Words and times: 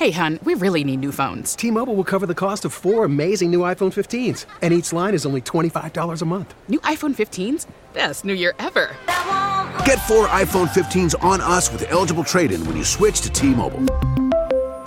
Hey, 0.00 0.12
hun, 0.12 0.38
we 0.44 0.54
really 0.54 0.82
need 0.82 1.00
new 1.00 1.12
phones. 1.12 1.54
T 1.54 1.70
Mobile 1.70 1.94
will 1.94 2.04
cover 2.04 2.26
the 2.26 2.34
cost 2.34 2.64
of 2.64 2.72
four 2.72 3.04
amazing 3.04 3.50
new 3.50 3.60
iPhone 3.60 3.92
15s, 3.92 4.46
and 4.62 4.72
each 4.72 4.94
line 4.94 5.12
is 5.12 5.26
only 5.26 5.42
$25 5.42 6.22
a 6.22 6.24
month. 6.24 6.54
New 6.70 6.80
iPhone 6.80 7.14
15s? 7.14 7.66
Best 7.92 8.24
new 8.24 8.32
year 8.32 8.54
ever. 8.58 8.96
Get 9.84 9.98
four 10.08 10.28
iPhone 10.28 10.68
15s 10.68 11.22
on 11.22 11.42
us 11.42 11.70
with 11.70 11.84
eligible 11.90 12.24
trade 12.24 12.50
in 12.50 12.64
when 12.64 12.78
you 12.78 12.84
switch 12.84 13.20
to 13.20 13.28
T 13.28 13.48
Mobile. 13.48 13.84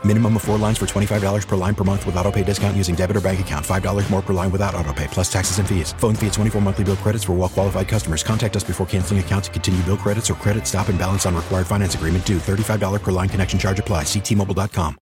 Minimum 0.04 0.36
of 0.36 0.42
four 0.42 0.58
lines 0.58 0.78
for 0.78 0.86
$25 0.86 1.48
per 1.48 1.56
line 1.56 1.76
per 1.76 1.84
month 1.84 2.06
with 2.06 2.18
auto 2.18 2.32
pay 2.32 2.44
discount 2.44 2.76
using 2.76 2.94
debit 2.94 3.16
or 3.16 3.22
bank 3.22 3.40
account. 3.40 3.66
$5 3.66 4.10
more 4.10 4.22
per 4.22 4.34
line 4.34 4.52
without 4.52 4.76
auto 4.76 4.92
pay, 4.94 5.08
plus 5.08 5.32
taxes 5.32 5.60
and 5.60 5.68
fees. 5.68 5.94
Phone 5.94 6.14
fee 6.16 6.28
at 6.28 6.34
24 6.34 6.62
monthly 6.62 6.84
bill 6.84 6.98
credits 6.98 7.24
for 7.24 7.34
well 7.34 7.50
qualified 7.50 7.88
customers. 7.88 8.24
Contact 8.24 8.56
us 8.56 8.64
before 8.64 8.86
canceling 8.86 9.20
account 9.20 9.46
to 9.46 9.52
continue 9.52 9.82
bill 9.84 9.98
credits 9.98 10.30
or 10.30 10.36
credit 10.36 10.68
stop 10.68 10.90
and 10.90 11.00
balance 11.00 11.26
on 11.26 11.36
required 11.36 11.68
finance 11.68 11.96
agreement 11.96 12.26
due. 12.26 12.38
$35 12.38 13.02
per 13.02 13.12
line 13.12 13.30
connection 13.30 13.58
charge 13.58 13.80
apply. 13.80 14.04
Ctmobile.com. 14.04 14.98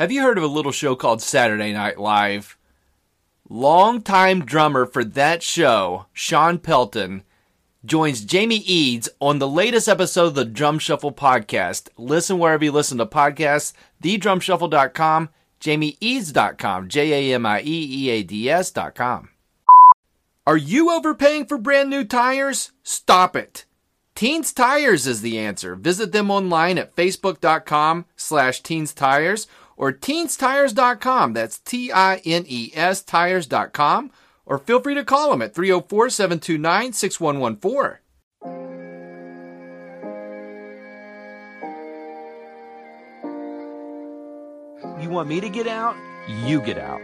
Have 0.00 0.10
you 0.10 0.22
heard 0.22 0.38
of 0.38 0.44
a 0.44 0.46
little 0.46 0.72
show 0.72 0.96
called 0.96 1.20
Saturday 1.20 1.74
Night 1.74 1.98
Live? 1.98 2.56
Longtime 3.50 4.46
drummer 4.46 4.86
for 4.86 5.04
that 5.04 5.42
show, 5.42 6.06
Shawn 6.14 6.58
Pelton, 6.58 7.22
joins 7.84 8.24
Jamie 8.24 8.64
Eads 8.64 9.10
on 9.20 9.38
the 9.40 9.46
latest 9.46 9.88
episode 9.88 10.28
of 10.28 10.34
the 10.36 10.46
Drum 10.46 10.78
Shuffle 10.78 11.12
podcast. 11.12 11.90
Listen 11.98 12.38
wherever 12.38 12.64
you 12.64 12.72
listen 12.72 12.96
to 12.96 13.04
podcasts, 13.04 13.74
thedrumshuffle.com, 14.02 15.28
jamieeads.com, 15.60 16.88
J 16.88 17.12
A 17.12 17.34
M 17.34 17.44
I 17.44 17.60
E 17.60 18.06
E 18.06 18.08
A 18.08 18.22
D 18.22 18.48
S.com. 18.48 19.28
Are 20.46 20.56
you 20.56 20.90
overpaying 20.90 21.44
for 21.44 21.58
brand 21.58 21.90
new 21.90 22.04
tires? 22.04 22.72
Stop 22.82 23.36
it. 23.36 23.66
Teens 24.14 24.54
Tires 24.54 25.06
is 25.06 25.20
the 25.20 25.38
answer. 25.38 25.74
Visit 25.74 26.12
them 26.12 26.30
online 26.30 26.78
at 26.78 26.96
facebook.com 26.96 28.06
slash 28.16 28.62
teens 28.62 28.94
tires 28.94 29.46
or 29.80 29.92
tinestires.com. 29.94 31.32
That's 31.32 31.58
T 31.58 31.90
I 31.90 32.16
N 32.16 32.44
E 32.46 32.70
S 32.74 33.02
tires.com 33.02 34.12
or 34.44 34.58
feel 34.58 34.80
free 34.80 34.94
to 34.94 35.04
call 35.04 35.30
them 35.30 35.40
at 35.40 35.54
304 35.54 36.10
729 36.10 36.92
6114. 36.92 37.98
You 45.02 45.08
want 45.08 45.30
me 45.30 45.40
to 45.40 45.48
get 45.48 45.66
out? 45.66 45.96
You 46.44 46.60
get 46.60 46.76
out. 46.76 47.00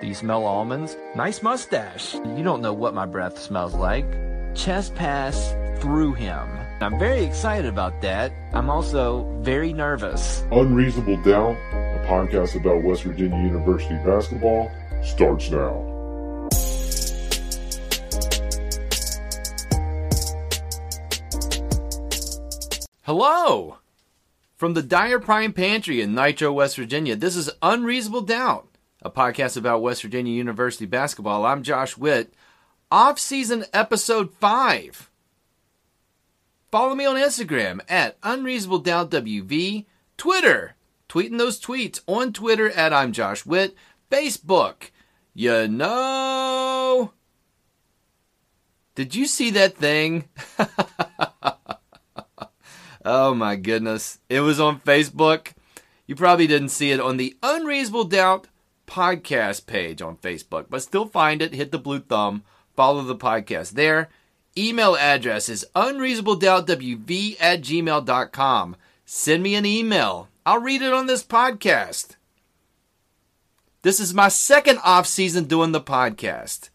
Do 0.00 0.06
you 0.06 0.14
smell 0.14 0.44
almonds? 0.44 0.96
Nice 1.16 1.42
mustache. 1.42 2.14
You 2.14 2.44
don't 2.44 2.62
know 2.62 2.72
what 2.72 2.94
my 2.94 3.06
breath 3.06 3.38
smells 3.40 3.74
like. 3.74 4.06
Chest 4.54 4.94
pass 4.94 5.52
through 5.80 6.12
him. 6.14 6.48
I'm 6.80 6.98
very 6.98 7.24
excited 7.24 7.66
about 7.66 8.00
that. 8.02 8.32
I'm 8.52 8.70
also 8.70 9.24
very 9.40 9.72
nervous. 9.72 10.44
Unreasonable 10.52 11.22
Doubt, 11.22 11.56
a 11.72 11.89
podcast 12.10 12.56
about 12.56 12.82
West 12.82 13.04
Virginia 13.04 13.38
University 13.38 13.94
basketball, 14.04 14.68
starts 15.00 15.48
now. 15.48 15.86
Hello! 23.02 23.78
From 24.56 24.74
the 24.74 24.82
Dyer 24.82 25.20
Prime 25.20 25.52
Pantry 25.52 26.00
in 26.00 26.12
Nitro, 26.12 26.52
West 26.52 26.76
Virginia, 26.76 27.14
this 27.14 27.36
is 27.36 27.48
Unreasonable 27.62 28.22
Doubt, 28.22 28.66
a 29.02 29.10
podcast 29.10 29.56
about 29.56 29.80
West 29.80 30.02
Virginia 30.02 30.32
University 30.32 30.86
basketball. 30.86 31.46
I'm 31.46 31.62
Josh 31.62 31.96
Witt. 31.96 32.34
Off 32.90 33.20
season 33.20 33.66
episode 33.72 34.34
5. 34.34 35.08
Follow 36.72 36.96
me 36.96 37.06
on 37.06 37.14
Instagram 37.14 37.78
at 37.88 38.18
Unreasonable 38.24 38.80
Doubt 38.80 39.12
WV, 39.12 39.86
Twitter, 40.16 40.74
tweeting 41.10 41.38
those 41.38 41.60
tweets 41.60 42.00
on 42.06 42.32
Twitter 42.32 42.70
at 42.70 42.94
I'm 42.94 43.12
Josh 43.12 43.44
Witt, 43.44 43.74
Facebook, 44.10 44.90
you 45.34 45.68
know. 45.68 47.12
Did 48.94 49.14
you 49.14 49.26
see 49.26 49.50
that 49.50 49.76
thing? 49.76 50.28
Oh 53.04 53.34
my 53.34 53.56
goodness. 53.56 54.18
It 54.28 54.40
was 54.40 54.60
on 54.60 54.80
Facebook. 54.80 55.52
You 56.06 56.14
probably 56.14 56.46
didn't 56.46 56.68
see 56.68 56.90
it 56.90 57.00
on 57.00 57.16
the 57.16 57.36
Unreasonable 57.42 58.04
Doubt 58.04 58.48
podcast 58.86 59.66
page 59.66 60.02
on 60.02 60.16
Facebook, 60.16 60.66
but 60.68 60.82
still 60.82 61.06
find 61.06 61.40
it. 61.40 61.54
Hit 61.54 61.72
the 61.72 61.78
blue 61.78 62.00
thumb. 62.00 62.42
Follow 62.76 63.02
the 63.02 63.16
podcast 63.16 63.70
there. 63.72 64.10
Email 64.58 64.96
address 64.96 65.48
is 65.48 65.64
unreasonabledoubtwv 65.74 67.36
at 67.40 67.62
gmail.com. 67.62 68.76
Send 69.06 69.42
me 69.42 69.54
an 69.54 69.64
email. 69.64 70.28
I'll 70.44 70.60
read 70.60 70.82
it 70.82 70.92
on 70.92 71.06
this 71.06 71.24
podcast. 71.24 72.16
This 73.82 74.00
is 74.00 74.12
my 74.12 74.28
second 74.28 74.78
off 74.84 75.06
season 75.06 75.44
doing 75.44 75.72
the 75.72 75.80
podcast 75.80 76.70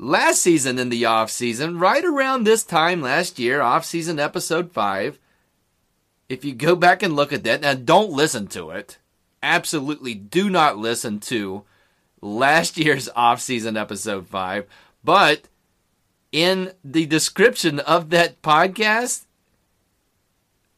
last 0.00 0.40
season 0.40 0.78
in 0.78 0.88
the 0.88 1.04
off 1.04 1.30
season, 1.30 1.78
right 1.78 2.04
around 2.04 2.44
this 2.44 2.64
time 2.64 3.02
last 3.02 3.38
year, 3.38 3.60
off 3.60 3.84
season 3.84 4.18
episode 4.18 4.72
5. 4.72 5.18
If 6.28 6.44
you 6.44 6.54
go 6.54 6.74
back 6.74 7.02
and 7.02 7.14
look 7.14 7.32
at 7.32 7.44
that, 7.44 7.60
now 7.60 7.74
don't 7.74 8.10
listen 8.10 8.46
to 8.48 8.70
it. 8.70 8.98
Absolutely 9.42 10.14
do 10.14 10.48
not 10.48 10.78
listen 10.78 11.20
to 11.20 11.64
last 12.22 12.78
year's 12.78 13.08
off 13.14 13.40
season 13.40 13.76
episode 13.76 14.26
5, 14.26 14.66
but 15.04 15.48
in 16.32 16.72
the 16.82 17.06
description 17.06 17.78
of 17.80 18.10
that 18.10 18.40
podcast, 18.40 19.26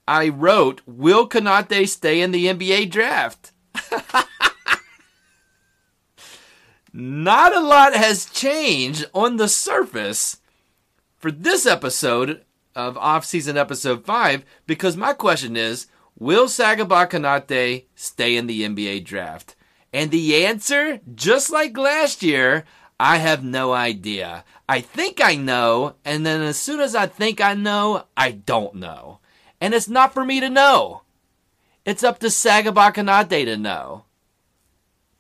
I 0.07 0.29
wrote, 0.29 0.81
Will 0.87 1.29
Konate 1.29 1.89
stay 1.89 2.21
in 2.21 2.33
the 2.33 2.47
NBA 2.47 2.91
draft? 2.91 3.53
not 6.93 7.55
a 7.55 7.61
lot 7.61 7.95
has 7.95 8.27
changed 8.27 9.07
on 9.15 9.37
the 9.37 9.49
surface 9.49 10.41
for 11.19 11.31
this 11.31 11.65
episode 11.67 12.45
of 12.75 12.99
off-season 12.99 13.57
episode 13.57 14.05
5 14.05 14.45
because 14.67 14.97
my 14.97 15.13
question 15.13 15.57
is 15.57 15.87
will 16.19 16.47
Sagaba 16.47 17.09
Konate 17.09 17.85
stay 17.95 18.37
in 18.37 18.47
the 18.47 18.63
NBA 18.63 19.05
draft? 19.05 19.55
And 19.93 20.11
the 20.11 20.45
answer, 20.45 21.01
just 21.15 21.51
like 21.51 21.77
last 21.77 22.23
year, 22.23 22.65
I 22.99 23.19
have 23.19 23.45
no 23.45 23.73
idea. 23.73 24.45
I 24.69 24.81
think 24.81 25.21
I 25.21 25.35
know, 25.35 25.97
and 26.05 26.25
then 26.25 26.41
as 26.41 26.57
soon 26.57 26.81
as 26.81 26.95
I 26.95 27.07
think 27.07 27.41
I 27.41 27.55
know, 27.55 28.07
I 28.17 28.31
don't 28.31 28.77
know. 28.77 29.19
And 29.63 29.75
it's 29.75 29.89
not 29.89 30.13
for 30.13 30.25
me 30.25 30.41
to 30.41 30.51
know. 30.51 31.03
It's 31.85 32.03
up 32.03 32.19
to 32.19 32.27
Sagaba 32.27 32.93
Konate 32.93 33.45
to 33.45 33.57
know. 33.57 34.07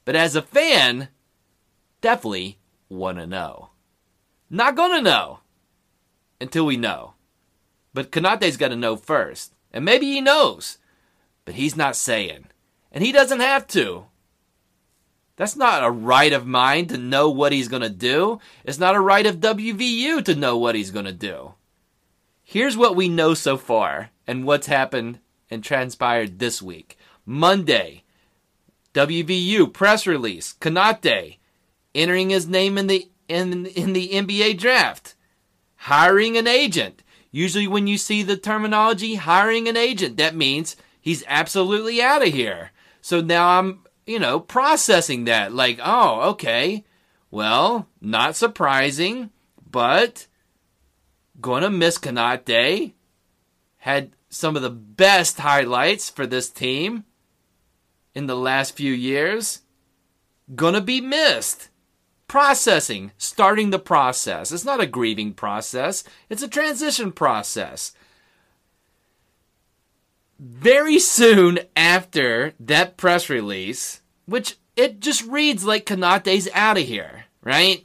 But 0.05 0.17
as 0.17 0.35
a 0.35 0.43
fan, 0.43 1.11
definitely 2.01 2.59
want 2.89 3.19
to 3.19 3.27
know. 3.29 3.71
Not 4.51 4.75
gonna 4.75 5.01
know 5.01 5.39
until 6.41 6.67
we 6.67 6.77
know. 6.77 7.15
But 7.95 8.11
Konate's 8.11 8.57
got 8.57 8.71
to 8.71 8.77
know 8.77 8.97
first. 8.97 9.55
And 9.73 9.85
maybe 9.85 10.07
he 10.07 10.21
knows, 10.21 10.79
but 11.45 11.55
he's 11.55 11.77
not 11.77 11.95
saying. 11.95 12.47
And 12.91 13.05
he 13.05 13.13
doesn't 13.13 13.39
have 13.39 13.69
to. 13.69 14.07
That's 15.37 15.55
not 15.55 15.85
a 15.85 15.91
right 15.91 16.33
of 16.33 16.49
mine 16.49 16.89
to 16.89 16.99
know 16.99 17.31
what 17.31 17.53
he's 17.53 17.69
going 17.69 17.83
to 17.83 17.89
do. 17.91 18.41
It's 18.65 18.81
not 18.81 18.97
a 18.97 19.01
right 19.01 19.25
of 19.25 19.37
WVU 19.37 20.25
to 20.25 20.35
know 20.35 20.59
what 20.59 20.75
he's 20.75 20.91
going 20.91 21.05
to 21.05 21.13
do. 21.13 21.55
Here's 22.53 22.77
what 22.77 22.95
we 22.95 23.09
know 23.09 23.33
so 23.33 23.57
far 23.57 24.11
and 24.27 24.45
what's 24.45 24.67
happened 24.67 25.21
and 25.51 25.65
transpired 25.65 26.39
this 26.39 26.61
week. 26.61 26.99
Monday, 27.25 28.03
WVU 28.93 29.73
press 29.73 30.07
release. 30.07 30.53
Konate 30.61 31.39
entering 31.95 32.29
his 32.29 32.47
name 32.47 32.77
in 32.77 32.89
the 32.89 33.09
in 33.27 33.65
in 33.65 33.95
the 33.95 34.11
NBA 34.11 34.59
draft, 34.59 35.15
hiring 35.77 36.37
an 36.37 36.47
agent. 36.47 37.03
Usually, 37.31 37.67
when 37.67 37.87
you 37.87 37.97
see 37.97 38.23
the 38.23 38.37
terminology 38.37 39.15
hiring 39.15 39.67
an 39.67 39.79
agent, 39.79 40.19
that 40.19 40.37
means 40.37 40.77
he's 41.01 41.25
absolutely 41.29 42.03
out 42.03 42.21
of 42.21 42.35
here. 42.35 42.73
So 43.01 43.23
now 43.23 43.59
I'm, 43.61 43.79
you 44.07 44.19
know, 44.19 44.39
processing 44.39 45.25
that. 45.25 45.55
Like, 45.55 45.81
oh, 45.83 46.29
okay. 46.33 46.85
Well, 47.31 47.89
not 48.03 48.37
surprising, 48.37 49.31
but 49.71 50.27
gonna 51.41 51.71
miss 51.71 51.99
Konate. 51.99 52.93
Had 53.79 54.13
some 54.29 54.57
of 54.57 54.63
the 54.63 54.71
best 54.71 55.39
highlights 55.39 56.09
for 56.09 56.27
this 56.27 56.49
team 56.49 57.05
in 58.15 58.27
the 58.27 58.37
last 58.37 58.77
few 58.77 58.93
years. 58.93 59.63
Gonna 60.55 60.81
be 60.81 61.01
missed 61.01 61.69
processing, 62.33 63.13
starting 63.19 63.69
the 63.69 63.79
process. 63.79 64.53
It's 64.53 64.65
not 64.65 64.81
a 64.81 64.87
grieving 64.87 65.35
process, 65.35 66.03
it's 66.31 66.43
a 66.43 66.49
transition 66.49 67.13
process. 67.13 67.93
Very 70.41 70.99
soon 70.99 71.59
after 71.77 72.55
that 72.59 72.97
press 72.97 73.29
release, 73.29 74.01
which 74.25 74.57
it 74.77 75.01
just 75.01 75.23
reads 75.27 75.67
like 75.67 75.85
Konate's 75.85 76.49
out 76.55 76.79
of 76.79 76.85
here, 76.85 77.27
right? 77.43 77.85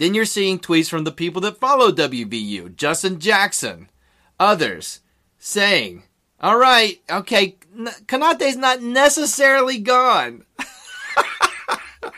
Then 0.00 0.14
you're 0.14 0.24
seeing 0.24 0.58
tweets 0.58 0.88
from 0.88 1.04
the 1.04 1.12
people 1.12 1.42
that 1.42 1.58
follow 1.58 1.92
WVU, 1.92 2.74
Justin 2.74 3.20
Jackson, 3.20 3.90
others, 4.38 5.00
saying, 5.38 6.04
all 6.40 6.56
right, 6.56 7.02
okay, 7.10 7.58
Konate's 8.06 8.56
not 8.56 8.80
necessarily 8.80 9.76
gone. 9.76 10.46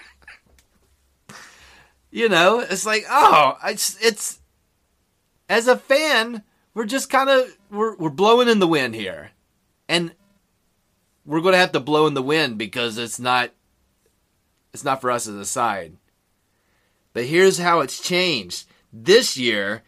you 2.13 2.29
know, 2.29 2.61
it's 2.61 2.87
like, 2.87 3.05
oh, 3.11 3.59
it's 3.65 4.01
it's 4.01 4.39
as 5.49 5.67
a 5.67 5.77
fan, 5.77 6.45
we're 6.75 6.85
just 6.85 7.11
kind 7.11 7.29
of 7.29 7.53
we're 7.69 7.97
we're 7.97 8.11
blowing 8.11 8.47
in 8.49 8.61
the 8.61 8.69
wind 8.69 8.95
here, 8.95 9.33
and 9.89 10.15
we're 11.27 11.41
going 11.41 11.55
to 11.55 11.59
have 11.59 11.73
to 11.73 11.81
blow 11.81 12.07
in 12.07 12.15
the 12.15 12.23
wind 12.23 12.59
because 12.59 12.97
it's 12.97 13.19
not 13.19 13.51
it's 14.73 14.85
not 14.85 15.01
for 15.01 15.11
us 15.11 15.27
as 15.27 15.35
a 15.35 15.39
decide. 15.39 15.97
But 17.13 17.25
here's 17.25 17.59
how 17.59 17.81
it's 17.81 18.01
changed 18.01 18.67
this 18.93 19.37
year. 19.37 19.83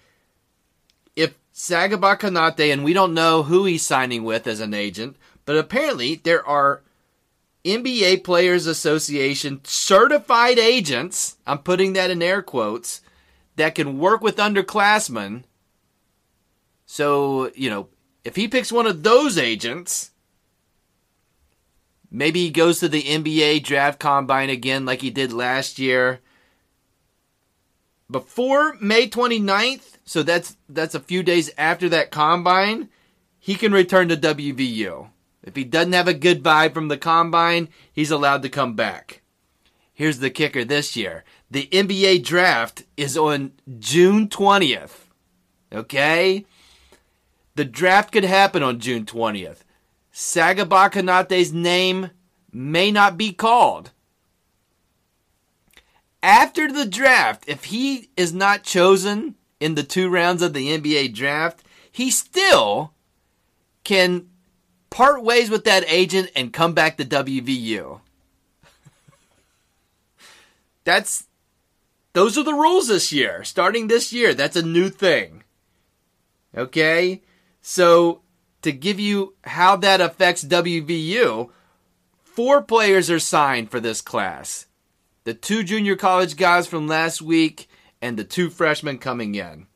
If 1.17 1.35
Sagaba 1.55 2.19
Konate, 2.19 2.73
and 2.73 2.85
we 2.85 2.93
don't 2.93 3.15
know 3.15 3.43
who 3.45 3.65
he's 3.65 3.87
signing 3.87 4.25
with 4.25 4.47
as 4.47 4.61
an 4.61 4.75
agent, 4.75 5.17
but 5.45 5.57
apparently 5.57 6.17
there 6.17 6.47
are 6.47 6.83
NBA 7.65 8.25
Players 8.25 8.67
Association 8.67 9.61
certified 9.65 10.59
agents, 10.59 11.37
I'm 11.47 11.59
putting 11.59 11.95
that 11.95 12.11
in 12.11 12.23
air 12.23 12.43
quotes, 12.43 13.01
that 13.57 13.75
can 13.75 13.99
work 13.99 14.21
with 14.21 14.37
underclassmen. 14.37 15.45
So, 16.85 17.51
you 17.55 17.71
know, 17.71 17.89
if 18.25 18.37
he 18.37 18.49
picks 18.49 18.71
one 18.71 18.87
of 18.87 19.03
those 19.03 19.39
agents, 19.39 20.11
maybe 22.11 22.41
he 22.45 22.51
goes 22.51 22.81
to 22.81 22.89
the 22.89 23.03
NBA 23.03 23.63
draft 23.63 23.99
combine 23.99 24.51
again 24.51 24.85
like 24.85 25.01
he 25.01 25.11
did 25.11 25.33
last 25.33 25.79
year. 25.79 26.21
Before 28.11 28.77
May 28.81 29.09
29th, 29.09 29.99
so 30.05 30.23
that's 30.23 30.57
that's 30.69 30.95
a 30.95 31.01
few 31.01 31.23
days 31.23 31.51
after 31.57 31.89
that 31.89 32.11
combine, 32.11 32.91
he 33.39 33.55
can 33.55 33.73
return 33.73 34.09
to 34.09 34.17
WVU. 34.17 35.09
If 35.43 35.57
he 35.57 35.65
doesn't 35.65 35.93
have 35.93 36.09
a 36.09 36.15
good 36.15 36.43
vibe 36.43 36.75
from 36.75 36.89
the 36.89 36.97
combine, 36.97 37.69
he's 37.93 38.11
allowed 38.11 38.43
to 38.43 38.49
come 38.49 38.75
back. 38.75 39.23
Here's 39.93 40.19
the 40.19 40.31
kicker 40.31 40.65
this 40.65 40.97
year. 40.97 41.25
The 41.51 41.69
NBA 41.71 42.25
draft 42.25 42.85
is 42.97 43.17
on 43.17 43.53
June 43.79 44.29
20th. 44.29 45.07
Okay? 45.73 46.47
The 47.55 47.65
draft 47.65 48.11
could 48.11 48.25
happen 48.25 48.63
on 48.63 48.81
June 48.81 49.05
20th. 49.05 49.59
Sagaba 50.13 50.91
Konate's 50.91 51.53
name 51.53 52.11
may 52.53 52.91
not 52.91 53.17
be 53.17 53.33
called. 53.33 53.93
After 56.25 56.73
the 56.73 56.87
draft, 56.87 57.45
if 57.47 57.65
he 57.65 58.09
is 58.17 58.33
not 58.33 58.63
chosen 58.63 59.35
in 59.61 59.75
the 59.75 59.83
two 59.83 60.09
rounds 60.09 60.41
of 60.41 60.55
the 60.55 60.69
NBA 60.69 61.13
draft, 61.13 61.63
he 61.93 62.11
still 62.11 62.95
can 63.85 64.31
part 64.89 65.23
ways 65.23 65.51
with 65.51 65.65
that 65.65 65.85
agent 65.87 66.31
and 66.35 66.51
come 66.51 66.73
back 66.73 66.97
to 66.97 67.05
WVU. 67.05 68.01
That's 70.85 71.27
those 72.15 72.39
are 72.39 72.43
the 72.43 72.55
rules 72.55 72.89
this 72.89 73.13
year. 73.13 73.45
Starting 73.45 73.89
this 73.89 74.11
year, 74.11 74.33
that's 74.33 74.57
a 74.57 74.63
new 74.63 74.89
thing. 74.89 75.43
Okay? 76.57 77.21
So, 77.61 78.23
to 78.63 78.73
give 78.73 78.99
you 78.99 79.35
how 79.43 79.77
that 79.77 80.01
affects 80.01 80.45
WVU, 80.45 81.51
four 82.23 82.63
players 82.63 83.11
are 83.11 83.19
signed 83.19 83.71
for 83.71 83.81
this 83.81 84.01
class. 84.01 84.67
The 85.25 85.35
two 85.35 85.63
junior 85.63 85.97
college 85.97 86.37
guys 86.37 86.67
from 86.67 86.87
last 86.87 87.21
week 87.21 87.69
and 88.01 88.17
the 88.17 88.25
two 88.25 88.51
freshmen 88.51 88.99
coming 88.99 89.35
in. 89.35 89.67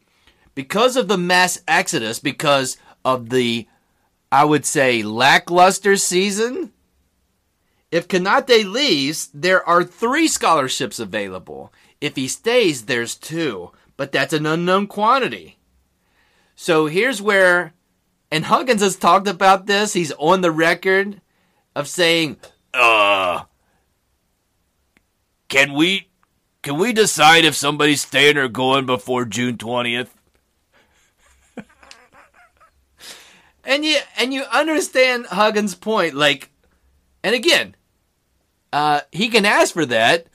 Because 0.55 0.97
of 0.97 1.09
the 1.09 1.19
mass 1.19 1.61
exodus, 1.67 2.19
because 2.19 2.77
of 3.05 3.31
the 3.31 3.67
I 4.31 4.45
would 4.45 4.67
say, 4.67 5.03
lackluster 5.03 5.97
season. 5.97 6.73
If 7.91 8.09
Konate 8.09 8.71
leaves, 8.71 9.31
there 9.33 9.67
are 9.67 9.83
three 9.83 10.29
scholarships 10.29 10.99
available. 10.99 11.73
If 12.01 12.17
he 12.17 12.29
stays, 12.29 12.85
there's 12.85 13.15
two, 13.15 13.73
but 13.97 14.13
that's 14.13 14.35
an 14.35 14.45
unknown 14.45 14.87
quantity. 14.87 15.59
So 16.55 16.87
here's 16.87 17.23
where, 17.23 17.73
and 18.31 18.45
Huggins 18.45 18.83
has 18.83 18.97
talked 18.97 19.29
about 19.29 19.67
this. 19.67 19.95
He's 19.95 20.13
on 20.13 20.43
the 20.43 20.51
record 20.51 21.23
of 21.75 21.89
saying, 21.89 22.37
uh, 22.75 23.45
can 25.49 25.73
we, 25.73 26.09
can 26.63 26.79
we 26.79 26.93
decide 26.93 27.45
if 27.45 27.55
somebody's 27.55 28.03
staying 28.03 28.37
or 28.37 28.49
going 28.49 28.87
before 28.87 29.25
June 29.25 29.57
20th? 29.57 30.09
and 33.65 33.85
you 33.85 33.99
and 34.19 34.35
you 34.35 34.45
understand 34.53 35.27
Huggins' 35.27 35.75
point, 35.75 36.15
like, 36.15 36.51
and 37.23 37.35
again, 37.35 37.75
uh, 38.73 39.01
he 39.13 39.29
can 39.29 39.45
ask 39.45 39.73
for 39.73 39.87
that. 39.87 40.27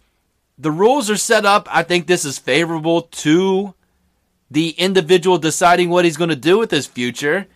The 0.58 0.72
rules 0.72 1.10
are 1.10 1.18
set 1.18 1.46
up. 1.46 1.68
I 1.72 1.84
think 1.84 2.08
this 2.08 2.26
is 2.26 2.40
favorable 2.40 3.04
to 3.04 3.74
the 4.50 4.70
individual 4.72 5.38
deciding 5.38 5.90
what 5.90 6.06
he's 6.06 6.18
going 6.18 6.30
to 6.30 6.36
do 6.36 6.58
with 6.60 6.72
his 6.72 6.86
future, 6.86 7.48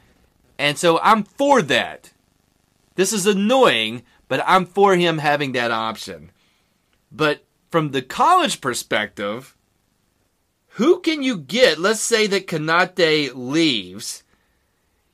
and 0.57 0.77
so 0.77 0.99
I'm 1.01 1.23
for 1.23 1.61
that. 1.63 2.11
This 2.95 3.13
is 3.13 3.27
annoying, 3.27 4.03
but 4.27 4.43
I'm 4.45 4.65
for 4.65 4.95
him 4.95 5.19
having 5.19 5.51
that 5.51 5.71
option. 5.71 6.31
But 7.11 7.43
from 7.69 7.91
the 7.91 8.01
college 8.01 8.61
perspective, 8.61 9.55
who 10.71 10.99
can 10.99 11.23
you 11.23 11.37
get? 11.37 11.79
Let's 11.79 12.01
say 12.01 12.27
that 12.27 12.47
Konate 12.47 13.31
leaves 13.35 14.23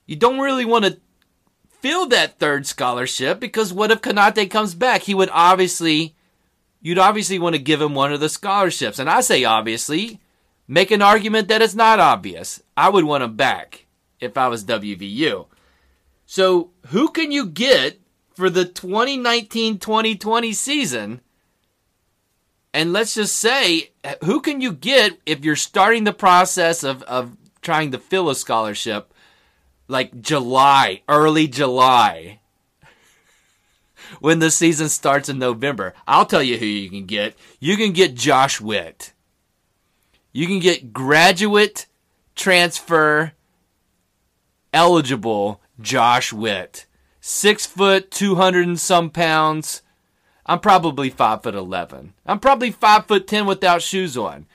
you 0.06 0.16
don't 0.16 0.40
really 0.40 0.66
want 0.66 0.86
to 0.86 1.00
fill 1.80 2.08
that 2.08 2.40
third 2.40 2.66
scholarship 2.66 3.40
because 3.40 3.74
what 3.74 3.92
if 3.92 4.02
Konate 4.02 4.50
comes 4.50 4.76
back? 4.76 5.04
He 5.04 5.14
would 5.14 5.30
obviously, 5.32 6.16
you'd 6.82 7.00
obviously 7.00 7.40
want 7.40 7.56
to 7.56 7.62
give 7.62 7.82
him 7.82 7.96
one 7.96 8.14
of 8.14 8.20
the 8.20 8.30
scholarships. 8.30 9.00
And 9.00 9.10
I 9.10 9.22
say 9.22 9.44
obviously, 9.44 10.20
make 10.68 10.92
an 10.92 11.02
argument 11.02 11.48
that 11.48 11.62
it's 11.62 11.76
not 11.76 12.00
obvious. 12.00 12.62
I 12.76 12.90
would 12.90 13.06
want 13.06 13.24
him 13.24 13.36
back 13.36 13.86
if 14.20 14.38
I 14.38 14.48
was 14.48 14.66
WVU. 14.66 15.48
So 16.26 16.72
who 16.88 17.10
can 17.10 17.32
you 17.32 17.46
get 17.48 18.00
for 18.34 18.50
the 18.50 18.66
2019-2020 18.66 20.56
season? 20.56 21.22
And 22.74 22.92
let's 22.92 23.14
just 23.14 23.38
say, 23.38 23.92
who 24.24 24.42
can 24.42 24.62
you 24.62 24.74
get 24.74 25.20
if 25.26 25.46
you're 25.46 25.56
starting 25.56 26.06
the 26.06 26.14
process 26.14 26.84
of, 26.84 27.04
of 27.04 27.38
trying 27.62 27.92
to 27.92 28.00
fill 28.00 28.30
a 28.30 28.36
scholarship 28.36 29.14
like 29.88 30.22
July, 30.22 31.04
early 31.08 31.48
July. 31.48 32.40
when 34.20 34.40
the 34.40 34.52
season 34.52 34.90
starts 34.90 35.30
in 35.30 35.40
November. 35.40 35.94
I'll 36.08 36.26
tell 36.26 36.44
you 36.44 36.58
who 36.58 36.66
you 36.66 36.90
can 36.90 37.06
get. 37.06 37.36
You 37.60 37.78
can 37.78 37.92
get 37.92 38.16
Josh 38.16 38.60
Witt. 38.60 39.14
You 40.32 40.48
can 40.48 40.60
get 40.60 40.94
graduate 40.94 41.88
transfer 42.36 43.34
eligible 44.74 45.62
Josh 45.80 46.34
Witt. 46.34 46.86
Six 47.22 47.66
foot, 47.66 48.12
200 48.12 48.68
and 48.68 48.80
some 48.80 49.10
pounds. 49.10 49.82
I'm 50.46 50.60
probably 50.60 51.10
five 51.10 51.44
foot 51.44 51.56
11. 51.56 52.14
I'm 52.26 52.40
probably 52.40 52.72
five 52.72 53.06
foot 53.06 53.28
10 53.28 53.46
without 53.46 53.82
shoes 53.82 54.18
on. 54.18 54.46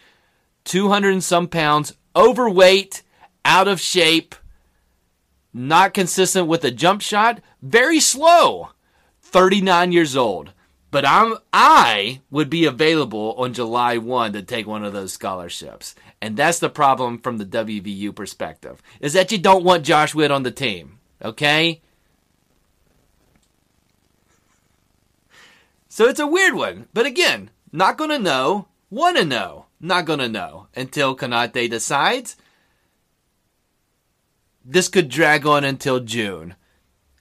200 0.64 1.12
and 1.12 1.24
some 1.24 1.48
pounds, 1.48 1.94
overweight, 2.14 3.02
out 3.44 3.68
of 3.68 3.80
shape 3.80 4.34
not 5.52 5.94
consistent 5.94 6.46
with 6.46 6.64
a 6.64 6.70
jump 6.70 7.02
shot, 7.02 7.40
very 7.62 8.00
slow. 8.00 8.70
39 9.22 9.92
years 9.92 10.16
old. 10.16 10.52
But 10.90 11.04
I'm 11.04 11.36
I 11.52 12.22
would 12.30 12.48
be 12.48 12.64
available 12.64 13.34
on 13.36 13.52
July 13.52 13.98
1 13.98 14.32
to 14.32 14.42
take 14.42 14.66
one 14.66 14.84
of 14.84 14.94
those 14.94 15.12
scholarships. 15.12 15.94
And 16.22 16.36
that's 16.36 16.60
the 16.60 16.70
problem 16.70 17.18
from 17.18 17.36
the 17.36 17.44
WVU 17.44 18.14
perspective. 18.14 18.82
Is 19.00 19.12
that 19.12 19.30
you 19.30 19.36
don't 19.36 19.64
want 19.64 19.84
Josh 19.84 20.14
Witt 20.14 20.30
on 20.30 20.44
the 20.44 20.50
team. 20.50 20.98
Okay? 21.22 21.82
So 25.98 26.06
it's 26.06 26.20
a 26.20 26.28
weird 26.28 26.54
one. 26.54 26.86
But 26.94 27.06
again, 27.06 27.50
not 27.72 27.98
going 27.98 28.10
to 28.10 28.20
know, 28.20 28.68
want 28.88 29.16
to 29.16 29.24
know, 29.24 29.66
not 29.80 30.04
going 30.04 30.20
to 30.20 30.28
know 30.28 30.68
until 30.76 31.16
Konate 31.16 31.68
decides 31.68 32.36
this 34.64 34.86
could 34.86 35.08
drag 35.08 35.44
on 35.44 35.64
until 35.64 35.98
June. 35.98 36.54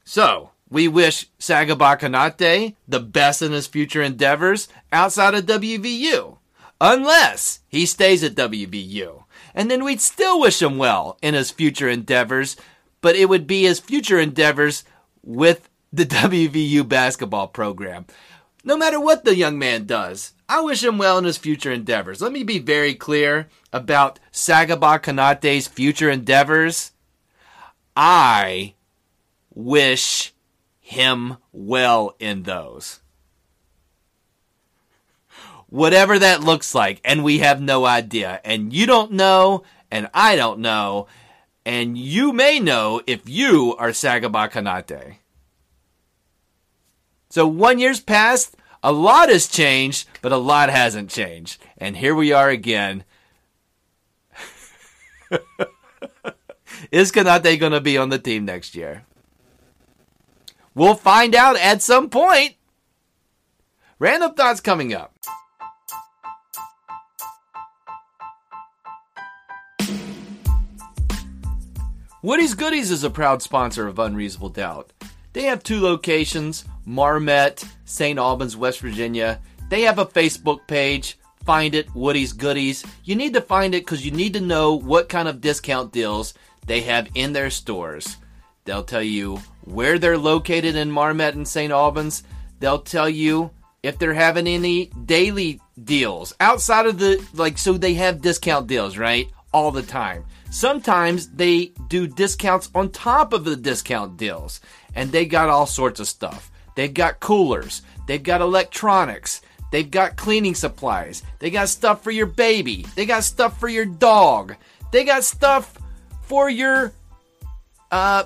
So, 0.03 0.51
we 0.69 0.87
wish 0.87 1.25
Sagaba 1.39 1.99
Konate 1.99 2.75
the 2.87 2.99
best 2.99 3.41
in 3.41 3.51
his 3.51 3.65
future 3.65 4.03
endeavors 4.03 4.67
outside 4.91 5.33
of 5.33 5.47
WVU. 5.47 6.37
Unless 6.79 7.61
he 7.67 7.87
stays 7.87 8.23
at 8.23 8.35
WVU. 8.35 9.23
And 9.55 9.71
then 9.71 9.83
we'd 9.83 10.01
still 10.01 10.39
wish 10.39 10.61
him 10.61 10.77
well 10.77 11.17
in 11.23 11.33
his 11.33 11.49
future 11.49 11.89
endeavors, 11.89 12.55
but 13.01 13.15
it 13.15 13.27
would 13.27 13.47
be 13.47 13.63
his 13.63 13.79
future 13.79 14.19
endeavors 14.19 14.83
with 15.23 15.67
the 15.91 16.05
WVU 16.05 16.87
basketball 16.87 17.47
program. 17.47 18.05
No 18.67 18.75
matter 18.75 18.99
what 18.99 19.23
the 19.23 19.33
young 19.33 19.57
man 19.57 19.85
does, 19.85 20.33
I 20.49 20.59
wish 20.59 20.83
him 20.83 20.97
well 20.97 21.17
in 21.17 21.23
his 21.23 21.37
future 21.37 21.71
endeavors. 21.71 22.19
Let 22.19 22.33
me 22.33 22.43
be 22.43 22.59
very 22.59 22.93
clear 22.95 23.47
about 23.71 24.19
Sagaba 24.33 25.01
Konate's 25.01 25.69
future 25.69 26.09
endeavors. 26.09 26.91
I 27.95 28.73
wish 29.55 30.33
him 30.81 31.37
well 31.53 32.17
in 32.19 32.43
those. 32.43 32.99
Whatever 35.67 36.19
that 36.19 36.43
looks 36.43 36.75
like, 36.75 36.99
and 37.05 37.23
we 37.23 37.37
have 37.37 37.61
no 37.61 37.85
idea. 37.85 38.41
And 38.43 38.73
you 38.73 38.85
don't 38.85 39.13
know, 39.13 39.63
and 39.89 40.09
I 40.13 40.35
don't 40.35 40.59
know, 40.59 41.07
and 41.65 41.97
you 41.97 42.33
may 42.33 42.59
know 42.59 43.01
if 43.07 43.29
you 43.29 43.77
are 43.79 43.91
Sagaba 43.91 44.51
Konate. 44.51 45.19
So 47.29 47.47
one 47.47 47.79
year's 47.79 47.99
passed, 47.99 48.55
a 48.83 48.91
lot 48.91 49.29
has 49.29 49.47
changed, 49.47 50.07
but 50.21 50.31
a 50.31 50.37
lot 50.37 50.69
hasn't 50.69 51.09
changed. 51.09 51.61
And 51.77 51.97
here 51.97 52.15
we 52.15 52.31
are 52.31 52.49
again. 52.49 53.03
Is 56.91 57.11
Konate 57.11 57.59
going 57.59 57.71
to 57.71 57.81
be 57.81 57.97
on 57.97 58.09
the 58.09 58.19
team 58.19 58.45
next 58.45 58.75
year? 58.75 59.03
We'll 60.73 60.95
find 60.95 61.33
out 61.35 61.57
at 61.57 61.81
some 61.81 62.09
point. 62.09 62.53
Random 63.99 64.35
thoughts 64.35 64.61
coming 64.61 64.93
up. 64.93 65.13
Woody's 72.21 72.53
Goodies 72.53 72.91
is 72.91 73.03
a 73.03 73.09
proud 73.09 73.41
sponsor 73.41 73.87
of 73.87 73.97
Unreasonable 73.99 74.49
Doubt. 74.49 74.91
They 75.33 75.43
have 75.43 75.63
two 75.63 75.81
locations 75.81 76.65
Marmet, 76.87 77.65
St. 77.83 78.17
Albans, 78.17 78.55
West 78.55 78.79
Virginia. 78.79 79.41
They 79.69 79.81
have 79.81 79.99
a 79.99 80.05
Facebook 80.05 80.65
page. 80.67 81.19
Find 81.43 81.75
it, 81.75 81.93
Woody's 81.93 82.31
Goodies. 82.31 82.85
You 83.03 83.17
need 83.17 83.33
to 83.33 83.41
find 83.41 83.75
it 83.75 83.85
because 83.85 84.05
you 84.05 84.11
need 84.11 84.33
to 84.33 84.39
know 84.39 84.73
what 84.73 85.09
kind 85.09 85.27
of 85.27 85.41
discount 85.41 85.91
deals 85.91 86.33
they 86.65 86.81
have 86.81 87.09
in 87.13 87.33
their 87.33 87.49
stores. 87.49 88.15
They'll 88.63 88.85
tell 88.85 89.03
you 89.03 89.41
where 89.65 89.99
they're 89.99 90.17
located 90.17 90.77
in 90.77 90.89
Marmet 90.89 91.35
and 91.35 91.45
St. 91.45 91.73
Albans. 91.73 92.23
They'll 92.61 92.79
tell 92.79 93.09
you 93.09 93.51
if 93.83 93.99
they're 93.99 94.13
having 94.13 94.47
any 94.47 94.85
daily 94.85 95.59
deals 95.83 96.33
outside 96.39 96.85
of 96.85 96.99
the, 96.99 97.21
like, 97.33 97.57
so 97.57 97.73
they 97.73 97.95
have 97.95 98.21
discount 98.21 98.67
deals, 98.67 98.97
right? 98.97 99.29
All 99.51 99.71
the 99.71 99.83
time. 99.83 100.23
Sometimes 100.51 101.29
they 101.31 101.73
do 101.89 102.07
discounts 102.07 102.69
on 102.73 102.91
top 102.91 103.33
of 103.33 103.43
the 103.43 103.57
discount 103.57 104.15
deals, 104.15 104.61
and 104.95 105.11
they 105.11 105.25
got 105.25 105.49
all 105.49 105.65
sorts 105.65 105.99
of 105.99 106.07
stuff. 106.07 106.49
They've 106.77 106.93
got 106.93 107.19
coolers, 107.19 107.81
they've 108.05 108.21
got 108.21 108.39
electronics, 108.39 109.41
they've 109.71 109.89
got 109.89 110.15
cleaning 110.15 110.53
supplies, 110.53 111.23
they 111.39 111.49
got 111.49 111.69
stuff 111.69 112.03
for 112.03 112.11
your 112.11 112.27
baby, 112.27 112.85
they 112.93 113.07
got 113.07 113.23
stuff 113.23 113.59
for 113.59 113.67
your 113.67 113.85
dog, 113.85 114.55
they 114.91 115.03
got 115.03 115.23
stuff 115.23 115.75
for 116.21 116.51
your 116.51 116.93
uh, 117.89 118.25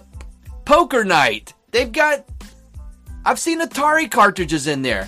poker 0.65 1.05
night. 1.05 1.53
They've 1.71 1.93
got, 1.93 2.27
I've 3.23 3.39
seen 3.39 3.61
Atari 3.61 4.11
cartridges 4.11 4.67
in 4.67 4.81
there. 4.81 5.07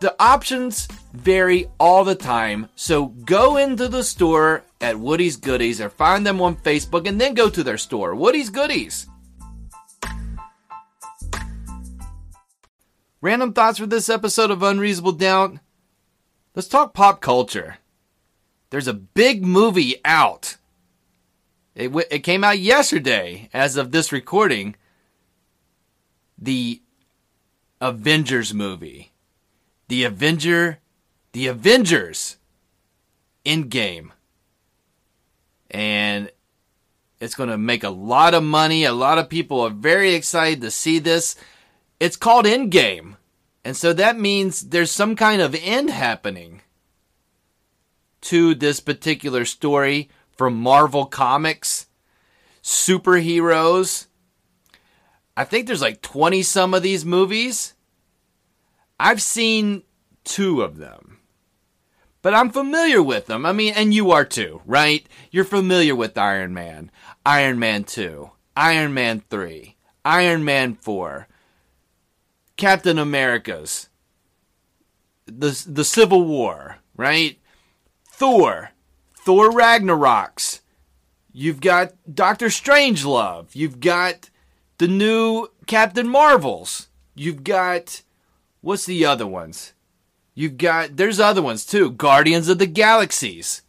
The 0.00 0.16
options 0.18 0.88
vary 1.12 1.68
all 1.78 2.02
the 2.02 2.16
time, 2.16 2.68
so 2.74 3.06
go 3.06 3.56
into 3.56 3.86
the 3.86 4.02
store 4.02 4.64
at 4.80 4.98
Woody's 4.98 5.36
Goodies 5.36 5.80
or 5.80 5.90
find 5.90 6.26
them 6.26 6.40
on 6.40 6.56
Facebook 6.56 7.06
and 7.06 7.20
then 7.20 7.34
go 7.34 7.48
to 7.48 7.62
their 7.62 7.78
store, 7.78 8.16
Woody's 8.16 8.50
Goodies. 8.50 9.06
Random 13.20 13.52
thoughts 13.52 13.78
for 13.78 13.86
this 13.86 14.08
episode 14.08 14.50
of 14.50 14.62
Unreasonable 14.62 15.12
Doubt? 15.12 15.58
Let's 16.54 16.68
talk 16.68 16.94
pop 16.94 17.20
culture. 17.20 17.78
There's 18.70 18.86
a 18.86 18.94
big 18.94 19.44
movie 19.44 19.96
out. 20.04 20.56
It, 21.74 21.88
w- 21.88 22.06
it 22.12 22.20
came 22.20 22.44
out 22.44 22.60
yesterday, 22.60 23.48
as 23.52 23.76
of 23.76 23.90
this 23.90 24.12
recording. 24.12 24.76
The 26.36 26.80
Avengers 27.80 28.54
movie. 28.54 29.12
The 29.88 30.04
Avenger. 30.04 30.78
The 31.32 31.48
Avengers. 31.48 32.36
Endgame. 33.44 34.10
And 35.72 36.30
it's 37.20 37.34
going 37.34 37.50
to 37.50 37.58
make 37.58 37.82
a 37.82 37.90
lot 37.90 38.34
of 38.34 38.44
money. 38.44 38.84
A 38.84 38.92
lot 38.92 39.18
of 39.18 39.28
people 39.28 39.60
are 39.60 39.70
very 39.70 40.14
excited 40.14 40.60
to 40.60 40.70
see 40.70 41.00
this. 41.00 41.34
It's 42.00 42.16
called 42.16 42.46
Endgame. 42.46 43.16
And 43.64 43.76
so 43.76 43.92
that 43.92 44.18
means 44.18 44.68
there's 44.68 44.90
some 44.90 45.16
kind 45.16 45.42
of 45.42 45.54
end 45.54 45.90
happening 45.90 46.62
to 48.22 48.54
this 48.54 48.80
particular 48.80 49.44
story 49.44 50.08
from 50.36 50.56
Marvel 50.56 51.06
Comics. 51.06 51.86
Superheroes. 52.62 54.06
I 55.36 55.44
think 55.44 55.66
there's 55.66 55.82
like 55.82 56.02
20 56.02 56.42
some 56.42 56.74
of 56.74 56.82
these 56.82 57.04
movies. 57.04 57.74
I've 58.98 59.22
seen 59.22 59.82
two 60.24 60.62
of 60.62 60.78
them. 60.78 61.18
But 62.20 62.34
I'm 62.34 62.50
familiar 62.50 63.02
with 63.02 63.26
them. 63.26 63.46
I 63.46 63.52
mean, 63.52 63.72
and 63.76 63.94
you 63.94 64.10
are 64.10 64.24
too, 64.24 64.60
right? 64.66 65.08
You're 65.30 65.44
familiar 65.44 65.94
with 65.94 66.18
Iron 66.18 66.52
Man, 66.52 66.90
Iron 67.24 67.58
Man 67.58 67.84
2, 67.84 68.30
Iron 68.56 68.92
Man 68.92 69.22
3, 69.30 69.76
Iron 70.04 70.44
Man 70.44 70.74
4, 70.74 71.28
Captain 72.58 72.98
America's, 72.98 73.88
the 75.24 75.64
the 75.66 75.84
Civil 75.84 76.24
War, 76.26 76.78
right? 76.96 77.38
Thor, 78.04 78.72
Thor 79.14 79.50
Ragnarok's. 79.50 80.60
You've 81.32 81.60
got 81.60 81.92
Doctor 82.12 82.46
Strangelove. 82.46 83.54
You've 83.54 83.80
got 83.80 84.28
the 84.78 84.88
new 84.88 85.48
Captain 85.66 86.08
Marvels. 86.08 86.88
You've 87.14 87.44
got 87.44 88.02
what's 88.60 88.86
the 88.86 89.04
other 89.04 89.26
ones? 89.26 89.72
You've 90.34 90.58
got 90.58 90.96
there's 90.96 91.20
other 91.20 91.42
ones 91.42 91.64
too. 91.64 91.90
Guardians 91.90 92.48
of 92.48 92.58
the 92.58 92.66
Galaxies. 92.66 93.62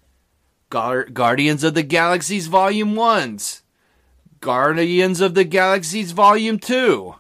Gar- 0.70 1.06
Guardians 1.06 1.64
of 1.64 1.74
the 1.74 1.84
Galaxies 1.84 2.48
Volume 2.48 2.94
1s. 2.96 3.62
Guardians 4.40 5.20
of 5.20 5.34
the 5.34 5.44
Galaxies 5.44 6.12
Volume 6.12 6.60
2. 6.60 7.16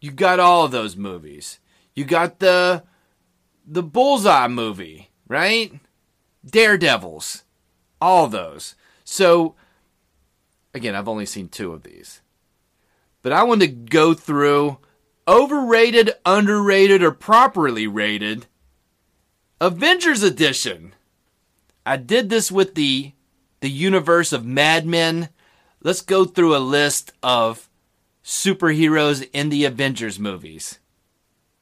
You 0.00 0.10
got 0.10 0.40
all 0.40 0.64
of 0.64 0.70
those 0.70 0.96
movies. 0.96 1.58
You 1.94 2.04
got 2.04 2.38
the 2.38 2.84
the 3.66 3.82
Bullseye 3.82 4.48
movie, 4.48 5.10
right? 5.28 5.72
Daredevils. 6.44 7.44
All 8.00 8.26
those. 8.26 8.74
So 9.04 9.54
again, 10.74 10.94
I've 10.94 11.08
only 11.08 11.26
seen 11.26 11.48
two 11.48 11.72
of 11.72 11.82
these. 11.82 12.22
But 13.22 13.32
I 13.32 13.42
want 13.42 13.60
to 13.60 13.66
go 13.66 14.14
through 14.14 14.78
overrated, 15.28 16.12
underrated, 16.24 17.02
or 17.02 17.12
properly 17.12 17.86
rated 17.86 18.46
Avengers 19.60 20.22
Edition. 20.22 20.94
I 21.84 21.96
did 21.96 22.30
this 22.30 22.50
with 22.50 22.74
the 22.74 23.12
the 23.60 23.70
universe 23.70 24.32
of 24.32 24.44
Mad 24.44 24.86
Men. 24.86 25.28
Let's 25.82 26.00
go 26.00 26.24
through 26.24 26.56
a 26.56 26.58
list 26.58 27.12
of 27.22 27.69
superheroes 28.30 29.28
in 29.32 29.48
the 29.48 29.64
Avengers 29.64 30.20
movies 30.20 30.78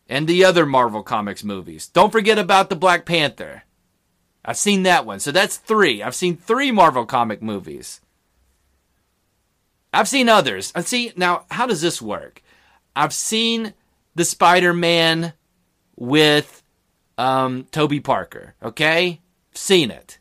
and 0.06 0.28
the 0.28 0.44
other 0.44 0.66
Marvel 0.66 1.02
Comics 1.02 1.42
movies. 1.42 1.88
Don't 1.88 2.12
forget 2.12 2.38
about 2.38 2.68
the 2.68 2.76
Black 2.76 3.06
Panther. 3.06 3.62
I've 4.44 4.58
seen 4.58 4.82
that 4.82 5.06
one. 5.06 5.18
So 5.18 5.32
that's 5.32 5.56
three. 5.56 6.02
I've 6.02 6.14
seen 6.14 6.36
three 6.36 6.70
Marvel 6.70 7.06
comic 7.06 7.40
movies. 7.40 8.02
I've 9.94 10.08
seen 10.08 10.28
others. 10.28 10.70
I 10.74 10.82
see 10.82 11.10
now 11.16 11.46
how 11.50 11.66
does 11.66 11.80
this 11.80 12.02
work? 12.02 12.42
I've 12.94 13.14
seen 13.14 13.72
the 14.14 14.26
Spider-Man 14.26 15.32
with 15.96 16.62
um 17.16 17.66
Toby 17.72 18.00
Parker, 18.00 18.54
okay? 18.62 19.20
Seen 19.54 19.90
it. 19.90 20.18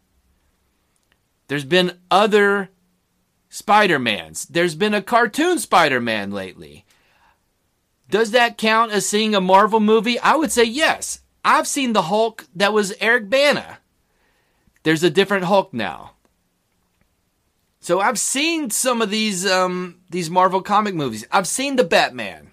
There's 1.50 1.66
been 1.66 1.98
other 2.10 2.70
Spider-Mans. 3.58 4.46
There's 4.46 4.76
been 4.76 4.94
a 4.94 5.02
cartoon 5.02 5.58
Spider-Man 5.58 6.32
lately. 6.32 6.86
Does 8.10 8.32
that 8.32 8.58
count 8.58 8.92
as 8.92 9.08
seeing 9.08 9.36
a 9.36 9.42
Marvel 9.42 9.80
movie? 9.80 10.20
I 10.20 10.36
would 10.36 10.52
say 10.52 10.64
yes. 10.64 11.20
I've 11.44 11.68
seen 11.68 11.94
the 11.94 12.04
Hulk 12.04 12.46
that 12.56 12.72
was 12.72 12.94
Eric 13.00 13.30
Bana. 13.30 13.80
There's 14.84 15.04
a 15.04 15.10
different 15.10 15.46
Hulk 15.46 15.74
now. 15.74 16.12
So 17.80 18.00
I've 18.00 18.20
seen 18.20 18.70
some 18.70 19.02
of 19.02 19.10
these 19.10 19.46
um, 19.46 20.02
these 20.10 20.30
Marvel 20.30 20.62
comic 20.62 20.94
movies. 20.94 21.26
I've 21.32 21.48
seen 21.48 21.78
the 21.78 21.84
Batman. 21.84 22.52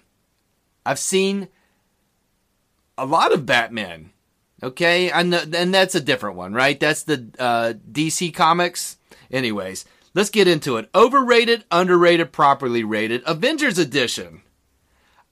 I've 0.85 0.99
seen 0.99 1.49
a 2.97 3.05
lot 3.05 3.31
of 3.33 3.45
Batman. 3.45 4.11
Okay, 4.63 5.11
and 5.11 5.33
and 5.33 5.73
that's 5.73 5.95
a 5.95 6.01
different 6.01 6.37
one, 6.37 6.53
right? 6.53 6.79
That's 6.79 7.03
the 7.03 7.27
uh, 7.37 7.73
DC 7.91 8.33
comics. 8.33 8.97
Anyways, 9.29 9.85
let's 10.15 10.31
get 10.31 10.47
into 10.47 10.77
it. 10.77 10.89
Overrated, 10.95 11.65
underrated, 11.69 12.31
properly 12.31 12.83
rated. 12.83 13.21
Avengers 13.27 13.77
edition. 13.77 14.41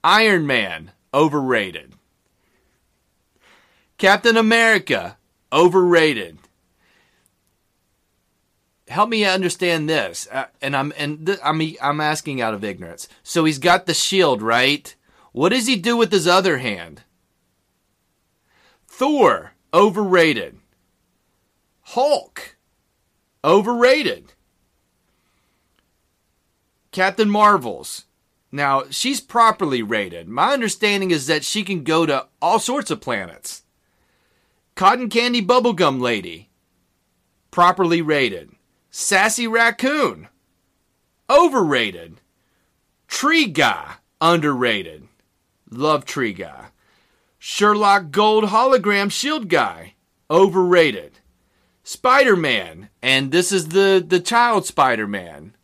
Iron 0.03 0.45
Man, 0.45 0.91
overrated. 1.13 1.93
Captain 3.97 4.37
America, 4.37 5.17
overrated. 5.51 6.37
help 8.89 9.09
me 9.09 9.23
understand 9.25 9.89
this. 9.89 10.27
Uh, 10.31 10.45
and 10.61 10.75
I'm 10.75 10.93
and 10.97 11.25
th- 11.25 11.39
I'm 11.43 11.61
I'm 11.81 12.01
asking 12.01 12.41
out 12.41 12.53
of 12.53 12.63
ignorance. 12.63 13.07
So 13.23 13.45
he's 13.45 13.59
got 13.59 13.85
the 13.85 13.93
shield, 13.93 14.41
right? 14.41 14.93
What 15.31 15.49
does 15.49 15.67
he 15.67 15.75
do 15.75 15.97
with 15.97 16.11
his 16.11 16.27
other 16.27 16.59
hand? 16.59 17.03
Thor, 18.87 19.53
overrated. 19.73 20.59
Hulk, 21.81 22.55
overrated. 23.43 24.32
Captain 26.93 27.29
Marvels. 27.29 28.05
Now, 28.51 28.83
she's 28.91 29.19
properly 29.19 29.81
rated. 29.81 30.29
My 30.29 30.53
understanding 30.53 31.09
is 31.09 31.25
that 31.25 31.43
she 31.43 31.63
can 31.63 31.83
go 31.83 32.05
to 32.05 32.27
all 32.39 32.59
sorts 32.59 32.91
of 32.91 33.01
planets. 33.01 33.63
Cotton 34.75 35.09
Candy 35.09 35.41
Bubblegum 35.41 35.99
Lady, 35.99 36.49
properly 37.51 38.01
rated. 38.01 38.51
Sassy 38.91 39.47
Raccoon, 39.47 40.27
overrated. 41.29 42.21
Tree 43.07 43.47
Guy, 43.47 43.95
underrated. 44.21 45.07
Love 45.71 46.05
Tree 46.05 46.33
Guy. 46.33 46.67
Sherlock 47.39 48.11
Gold 48.11 48.45
Hologram 48.45 49.11
Shield 49.11 49.49
Guy, 49.49 49.95
overrated. 50.29 51.19
Spider 51.83 52.35
Man, 52.35 52.89
and 53.01 53.31
this 53.31 53.51
is 53.51 53.69
the, 53.69 54.03
the 54.05 54.19
child 54.19 54.67
Spider 54.67 55.07
Man 55.07 55.55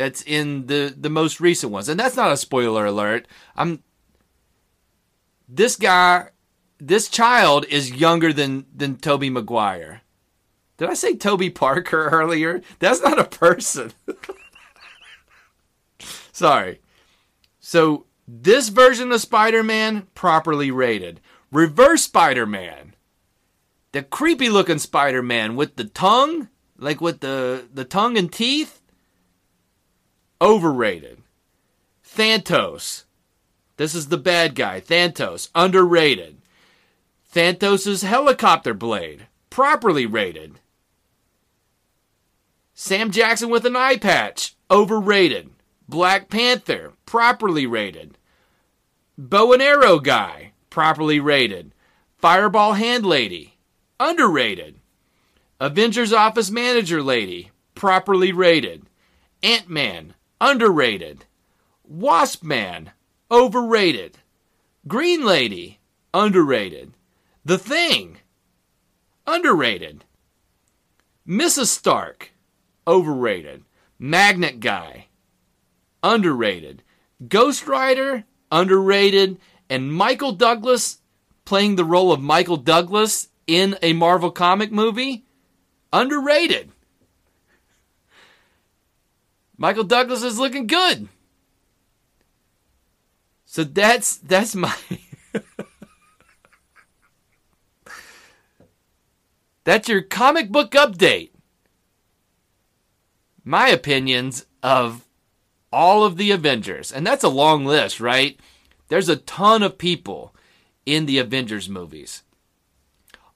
that's 0.00 0.22
in 0.22 0.64
the, 0.64 0.94
the 0.96 1.10
most 1.10 1.40
recent 1.40 1.70
ones. 1.70 1.90
And 1.90 2.00
that's 2.00 2.16
not 2.16 2.32
a 2.32 2.36
spoiler 2.38 2.86
alert. 2.86 3.28
I'm 3.54 3.82
this 5.46 5.76
guy 5.76 6.30
this 6.78 7.10
child 7.10 7.66
is 7.68 7.92
younger 7.92 8.32
than 8.32 8.64
than 8.74 8.96
Tobey 8.96 9.28
Maguire. 9.28 10.00
Did 10.78 10.88
I 10.88 10.94
say 10.94 11.16
Toby 11.16 11.50
Parker 11.50 12.08
earlier? 12.12 12.62
That's 12.78 13.02
not 13.02 13.18
a 13.18 13.24
person. 13.24 13.92
Sorry. 16.32 16.80
So 17.58 18.06
this 18.26 18.70
version 18.70 19.12
of 19.12 19.20
Spider-Man 19.20 20.06
properly 20.14 20.70
rated. 20.70 21.20
Reverse 21.52 22.04
Spider-Man. 22.04 22.94
The 23.92 24.02
creepy 24.02 24.48
looking 24.48 24.78
Spider-Man 24.78 25.56
with 25.56 25.76
the 25.76 25.84
tongue, 25.84 26.48
like 26.78 27.02
with 27.02 27.20
the 27.20 27.68
the 27.70 27.84
tongue 27.84 28.16
and 28.16 28.32
teeth, 28.32 28.79
overrated. 30.40 31.22
Thanos. 32.04 33.04
This 33.76 33.94
is 33.94 34.08
the 34.08 34.18
bad 34.18 34.54
guy, 34.54 34.80
Thanos, 34.80 35.48
underrated. 35.54 36.38
Thanos' 37.32 38.04
helicopter 38.04 38.74
blade, 38.74 39.26
properly 39.48 40.06
rated. 40.06 40.58
Sam 42.74 43.10
Jackson 43.10 43.50
with 43.50 43.64
an 43.66 43.76
eye 43.76 43.96
patch, 43.96 44.54
overrated. 44.70 45.50
Black 45.88 46.28
Panther, 46.28 46.92
properly 47.04 47.66
rated. 47.66 48.16
Bow 49.18 49.52
and 49.52 49.62
arrow 49.62 49.98
guy, 49.98 50.52
properly 50.70 51.20
rated. 51.20 51.72
Fireball 52.18 52.74
hand 52.74 53.04
lady, 53.04 53.56
underrated. 53.98 54.76
Avengers 55.58 56.12
office 56.12 56.50
manager 56.50 57.02
lady, 57.02 57.50
properly 57.74 58.32
rated. 58.32 58.86
Ant 59.42 59.68
Man, 59.68 60.14
underrated. 60.40 61.24
Wasp 61.84 62.42
Man, 62.42 62.92
overrated. 63.30 64.18
Green 64.86 65.24
Lady, 65.24 65.78
underrated. 66.14 66.94
The 67.44 67.58
Thing, 67.58 68.18
underrated. 69.26 70.04
Mrs. 71.26 71.66
Stark, 71.66 72.32
overrated. 72.86 73.64
Magnet 73.98 74.60
Guy, 74.60 75.06
underrated. 76.02 76.82
Ghost 77.28 77.66
Rider, 77.66 78.24
underrated. 78.50 79.38
And 79.68 79.92
Michael 79.92 80.32
Douglas 80.32 80.98
playing 81.44 81.76
the 81.76 81.84
role 81.84 82.12
of 82.12 82.20
Michael 82.20 82.56
Douglas 82.56 83.28
in 83.46 83.76
a 83.82 83.92
Marvel 83.92 84.30
comic 84.30 84.72
movie, 84.72 85.24
underrated. 85.92 86.70
Michael 89.60 89.84
Douglas 89.84 90.22
is 90.22 90.38
looking 90.38 90.66
good. 90.66 91.08
So 93.44 93.62
that's 93.62 94.16
that's 94.16 94.54
my 94.54 94.74
That's 99.64 99.86
your 99.86 100.00
comic 100.00 100.50
book 100.50 100.70
update. 100.70 101.30
My 103.44 103.68
opinions 103.68 104.46
of 104.62 105.06
all 105.70 106.04
of 106.04 106.16
the 106.16 106.30
Avengers. 106.30 106.90
And 106.90 107.06
that's 107.06 107.22
a 107.22 107.28
long 107.28 107.66
list, 107.66 108.00
right? 108.00 108.40
There's 108.88 109.10
a 109.10 109.16
ton 109.16 109.62
of 109.62 109.76
people 109.76 110.34
in 110.86 111.04
the 111.04 111.18
Avengers 111.18 111.68
movies. 111.68 112.22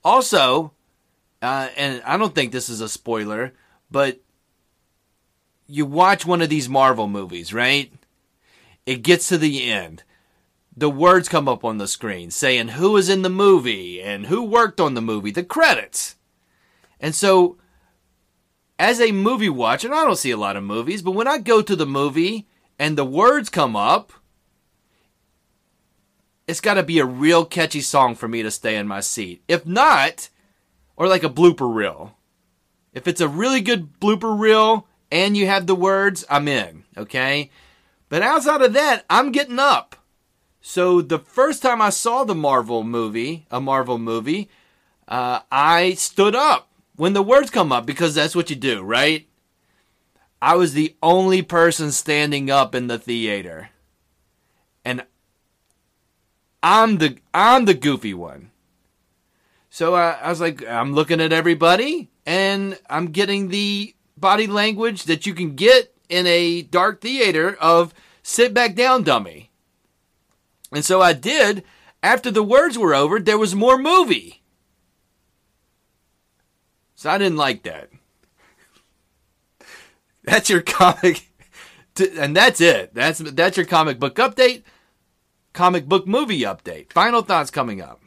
Also, 0.03 0.73
uh, 1.43 1.69
and 1.77 2.01
I 2.03 2.17
don't 2.17 2.33
think 2.33 2.51
this 2.51 2.67
is 2.67 2.81
a 2.81 2.89
spoiler, 2.89 3.53
but 3.91 4.21
you 5.67 5.85
watch 5.85 6.25
one 6.25 6.41
of 6.41 6.49
these 6.49 6.69
Marvel 6.69 7.07
movies, 7.07 7.53
right? 7.53 7.91
It 8.85 9.03
gets 9.03 9.27
to 9.29 9.37
the 9.37 9.69
end. 9.69 10.03
The 10.77 10.89
words 10.89 11.29
come 11.29 11.47
up 11.47 11.63
on 11.63 11.77
the 11.77 11.87
screen 11.87 12.31
saying 12.31 12.69
who 12.69 12.97
is 12.97 13.09
in 13.09 13.21
the 13.21 13.29
movie 13.29 14.01
and 14.01 14.25
who 14.25 14.43
worked 14.43 14.79
on 14.79 14.93
the 14.93 15.01
movie, 15.01 15.31
the 15.31 15.43
credits. 15.43 16.15
And 16.99 17.15
so, 17.15 17.57
as 18.77 18.99
a 18.99 19.11
movie 19.11 19.49
watcher, 19.49 19.93
I 19.93 20.03
don't 20.03 20.17
see 20.17 20.31
a 20.31 20.37
lot 20.37 20.57
of 20.57 20.63
movies, 20.63 21.01
but 21.01 21.11
when 21.11 21.27
I 21.27 21.37
go 21.37 21.61
to 21.61 21.75
the 21.75 21.85
movie 21.85 22.47
and 22.77 22.97
the 22.97 23.05
words 23.05 23.49
come 23.49 23.75
up, 23.75 24.11
it's 26.47 26.61
got 26.61 26.75
to 26.75 26.83
be 26.83 26.99
a 26.99 27.05
real 27.05 27.45
catchy 27.45 27.81
song 27.81 28.13
for 28.15 28.27
me 28.27 28.43
to 28.43 28.51
stay 28.51 28.75
in 28.75 28.87
my 28.87 28.99
seat. 28.99 29.41
If 29.47 29.65
not, 29.65 30.29
or 30.95 31.07
like 31.07 31.23
a 31.23 31.29
blooper 31.29 31.73
reel. 31.73 32.17
If 32.93 33.07
it's 33.07 33.21
a 33.21 33.27
really 33.27 33.61
good 33.61 33.99
blooper 33.99 34.37
reel 34.37 34.87
and 35.11 35.35
you 35.37 35.47
have 35.47 35.67
the 35.67 35.75
words, 35.75 36.25
I'm 36.29 36.47
in, 36.47 36.83
okay? 36.97 37.51
But 38.09 38.21
outside 38.21 38.61
of 38.61 38.73
that, 38.73 39.05
I'm 39.09 39.31
getting 39.31 39.59
up. 39.59 39.95
So 40.61 41.01
the 41.01 41.19
first 41.19 41.61
time 41.61 41.81
I 41.81 41.89
saw 41.89 42.23
the 42.23 42.35
Marvel 42.35 42.83
movie, 42.83 43.45
a 43.51 43.61
Marvel 43.61 43.97
movie, 43.97 44.49
uh, 45.07 45.41
I 45.51 45.93
stood 45.93 46.35
up 46.35 46.69
when 46.95 47.13
the 47.13 47.21
words 47.21 47.49
come 47.49 47.71
up 47.71 47.85
because 47.85 48.15
that's 48.15 48.35
what 48.35 48.49
you 48.49 48.55
do, 48.55 48.81
right? 48.81 49.27
I 50.41 50.55
was 50.55 50.73
the 50.73 50.95
only 51.01 51.41
person 51.41 51.91
standing 51.91 52.49
up 52.49 52.75
in 52.75 52.87
the 52.87 52.99
theater. 52.99 53.69
And 54.83 55.05
I'm 56.61 56.97
the 56.97 57.17
I'm 57.33 57.65
the 57.65 57.73
goofy 57.73 58.13
one. 58.13 58.51
So 59.69 59.95
uh, 59.95 60.17
I 60.21 60.29
was 60.29 60.41
like, 60.41 60.65
I'm 60.65 60.93
looking 60.93 61.19
at 61.19 61.33
everybody, 61.33 62.09
and 62.25 62.79
I'm 62.89 63.07
getting 63.07 63.49
the 63.49 63.93
body 64.25 64.47
language 64.47 65.03
that 65.03 65.27
you 65.27 65.35
can 65.35 65.53
get 65.53 65.93
in 66.09 66.25
a 66.25 66.63
dark 66.63 66.99
theater 66.99 67.55
of 67.61 67.93
sit 68.23 68.55
back 68.55 68.73
down, 68.73 69.03
dummy. 69.03 69.51
And 70.71 70.83
so 70.83 70.99
I 70.99 71.13
did. 71.13 71.63
After 72.01 72.31
the 72.31 72.41
words 72.41 72.75
were 72.75 72.95
over, 72.95 73.19
there 73.19 73.37
was 73.37 73.53
more 73.53 73.77
movie. 73.77 74.41
So 76.95 77.11
I 77.11 77.19
didn't 77.19 77.37
like 77.37 77.61
that. 77.63 77.89
That's 80.23 80.49
your 80.49 80.61
comic, 80.61 81.29
and 82.17 82.35
that's 82.35 82.59
it. 82.59 82.95
That's 82.95 83.19
that's 83.19 83.57
your 83.57 83.67
comic 83.67 83.99
book 83.99 84.15
update. 84.15 84.63
Comic 85.53 85.85
book 85.85 86.07
movie 86.07 86.41
update. 86.41 86.91
Final 86.91 87.21
thoughts 87.21 87.51
coming 87.51 87.79
up. 87.79 88.01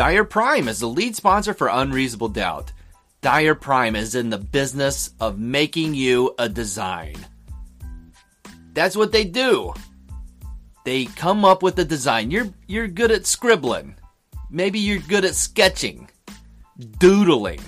Dyer 0.00 0.24
Prime 0.24 0.66
is 0.66 0.80
the 0.80 0.86
lead 0.86 1.14
sponsor 1.14 1.52
for 1.52 1.68
Unreasonable 1.68 2.30
Doubt. 2.30 2.72
Dyer 3.20 3.54
Prime 3.54 3.94
is 3.94 4.14
in 4.14 4.30
the 4.30 4.38
business 4.38 5.10
of 5.20 5.38
making 5.38 5.92
you 5.92 6.34
a 6.38 6.48
design. 6.48 7.16
That's 8.72 8.96
what 8.96 9.12
they 9.12 9.24
do. 9.24 9.74
They 10.86 11.04
come 11.04 11.44
up 11.44 11.62
with 11.62 11.78
a 11.78 11.84
design. 11.84 12.30
You're 12.30 12.48
you're 12.66 12.88
good 12.88 13.10
at 13.10 13.26
scribbling. 13.26 13.94
Maybe 14.48 14.78
you're 14.78 15.00
good 15.00 15.26
at 15.26 15.34
sketching, 15.34 16.08
doodling. 16.98 17.60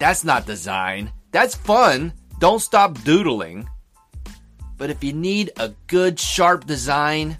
That's 0.00 0.24
not 0.24 0.46
design. 0.46 1.12
That's 1.30 1.54
fun. 1.54 2.12
Don't 2.40 2.58
stop 2.58 3.00
doodling. 3.04 3.68
But 4.76 4.90
if 4.90 5.04
you 5.04 5.12
need 5.12 5.52
a 5.58 5.74
good 5.86 6.18
sharp 6.18 6.66
design 6.66 7.38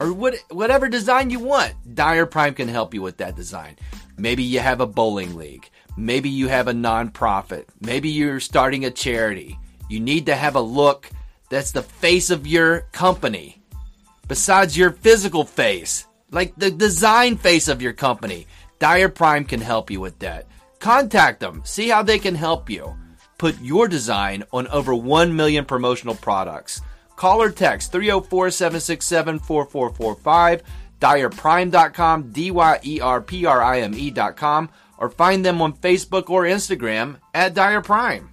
or 0.00 0.12
what, 0.12 0.34
whatever 0.50 0.88
design 0.88 1.30
you 1.30 1.38
want, 1.38 1.74
Dyer 1.94 2.26
Prime 2.26 2.54
can 2.54 2.68
help 2.68 2.94
you 2.94 3.02
with 3.02 3.18
that 3.18 3.36
design. 3.36 3.76
Maybe 4.16 4.42
you 4.42 4.58
have 4.60 4.80
a 4.80 4.86
bowling 4.86 5.36
league. 5.36 5.68
Maybe 5.96 6.30
you 6.30 6.48
have 6.48 6.68
a 6.68 6.72
nonprofit. 6.72 7.66
Maybe 7.80 8.08
you're 8.08 8.40
starting 8.40 8.86
a 8.86 8.90
charity. 8.90 9.58
You 9.88 10.00
need 10.00 10.26
to 10.26 10.34
have 10.34 10.56
a 10.56 10.60
look 10.60 11.10
that's 11.50 11.72
the 11.72 11.82
face 11.82 12.30
of 12.30 12.46
your 12.46 12.82
company. 12.92 13.62
Besides 14.26 14.76
your 14.76 14.92
physical 14.92 15.44
face, 15.44 16.06
like 16.30 16.54
the 16.56 16.70
design 16.70 17.36
face 17.36 17.68
of 17.68 17.82
your 17.82 17.92
company. 17.92 18.46
Dyer 18.78 19.08
Prime 19.08 19.44
can 19.44 19.60
help 19.60 19.90
you 19.90 20.00
with 20.00 20.18
that. 20.20 20.46
Contact 20.78 21.40
them, 21.40 21.60
see 21.64 21.88
how 21.88 22.02
they 22.02 22.18
can 22.18 22.34
help 22.34 22.70
you. 22.70 22.96
Put 23.36 23.60
your 23.60 23.88
design 23.88 24.44
on 24.52 24.66
over 24.68 24.94
1 24.94 25.34
million 25.34 25.64
promotional 25.64 26.14
products. 26.14 26.80
Call 27.20 27.42
or 27.42 27.50
text 27.50 27.92
304 27.92 28.50
767 28.50 29.40
4445, 29.40 30.62
dyerprime.com, 30.98 32.32
D 32.32 32.50
Y 32.50 32.80
E 32.82 33.00
R 33.02 33.20
P 33.20 33.44
R 33.44 33.60
I 33.60 33.80
M 33.80 33.92
E.com, 33.94 34.70
or 34.96 35.10
find 35.10 35.44
them 35.44 35.60
on 35.60 35.74
Facebook 35.74 36.30
or 36.30 36.44
Instagram 36.44 37.18
at 37.34 37.52
Dyer 37.52 37.82
Prime 37.82 38.30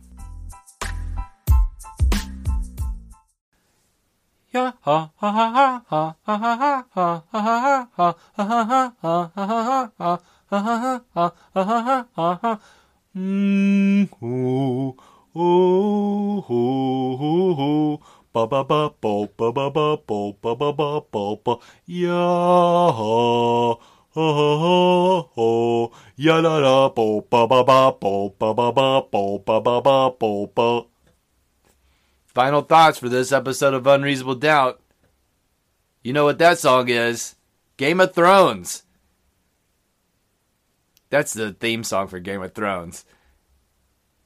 ba 18.37 18.45
ba 18.45 18.63
ba 18.63 18.93
bo 19.01 19.25
ba 19.25 19.51
ba 19.51 19.71
ba 19.71 19.97
bo 19.97 20.33
ba 20.33 20.53
ba 20.53 20.69
ba 20.71 21.01
bo 21.01 21.35
ba 21.41 21.57
ya 21.87 22.13
ho 22.93 23.81
ho 24.13 25.29
ho 25.33 25.91
ya 26.15 26.37
la 26.37 26.57
la 26.59 26.89
bo 26.89 27.21
ba 27.21 27.47
ba 27.47 27.63
ba 27.63 27.91
bo 27.97 28.29
ba 28.37 28.53
ba 28.53 28.71
ba 28.71 29.01
bo 29.01 29.39
ba 29.39 29.59
ba 29.59 29.81
ba 29.81 30.11
bo 30.11 30.45
ba. 30.53 30.85
Final 32.27 32.61
thoughts 32.61 32.99
for 32.99 33.09
this 33.09 33.31
episode 33.31 33.73
of 33.73 33.87
Unreasonable 33.87 34.35
Doubt. 34.35 34.79
You 36.03 36.13
know 36.13 36.25
what 36.25 36.37
that 36.37 36.59
song 36.59 36.89
is? 36.89 37.33
Game 37.77 37.99
of 37.99 38.13
Thrones. 38.13 38.83
That's 41.09 41.33
the 41.33 41.53
theme 41.53 41.83
song 41.83 42.07
for 42.07 42.19
Game 42.19 42.43
of 42.43 42.53
Thrones. 42.53 43.03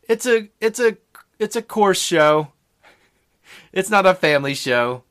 It's 0.09 0.25
a 0.25 0.49
it's 0.59 0.81
a 0.81 0.97
it's 1.39 1.55
a 1.55 1.61
coarse 1.61 2.01
show. 2.01 2.51
It's 3.71 3.89
not 3.89 4.05
a 4.05 4.13
family 4.13 4.53
show. 4.53 5.03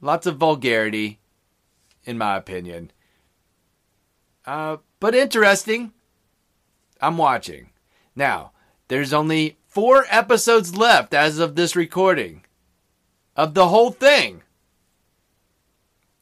Lots 0.00 0.26
of 0.26 0.36
vulgarity, 0.36 1.18
in 2.04 2.18
my 2.18 2.36
opinion. 2.36 2.90
Uh, 4.46 4.78
but 5.00 5.14
interesting. 5.14 5.92
I'm 7.00 7.18
watching. 7.18 7.70
Now, 8.14 8.52
there's 8.88 9.12
only 9.12 9.56
four 9.66 10.04
episodes 10.08 10.76
left 10.76 11.14
as 11.14 11.38
of 11.38 11.56
this 11.56 11.74
recording 11.74 12.44
of 13.36 13.54
the 13.54 13.68
whole 13.68 13.90
thing. 13.90 14.42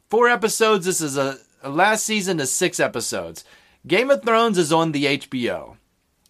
Four 0.08 0.28
episodes. 0.28 0.86
This 0.86 1.00
is 1.00 1.16
a, 1.16 1.38
a 1.62 1.68
last 1.68 2.04
season 2.04 2.40
is 2.40 2.50
six 2.50 2.80
episodes. 2.80 3.44
Game 3.86 4.10
of 4.10 4.22
Thrones 4.22 4.58
is 4.58 4.72
on 4.72 4.92
the 4.92 5.04
HBO. 5.04 5.76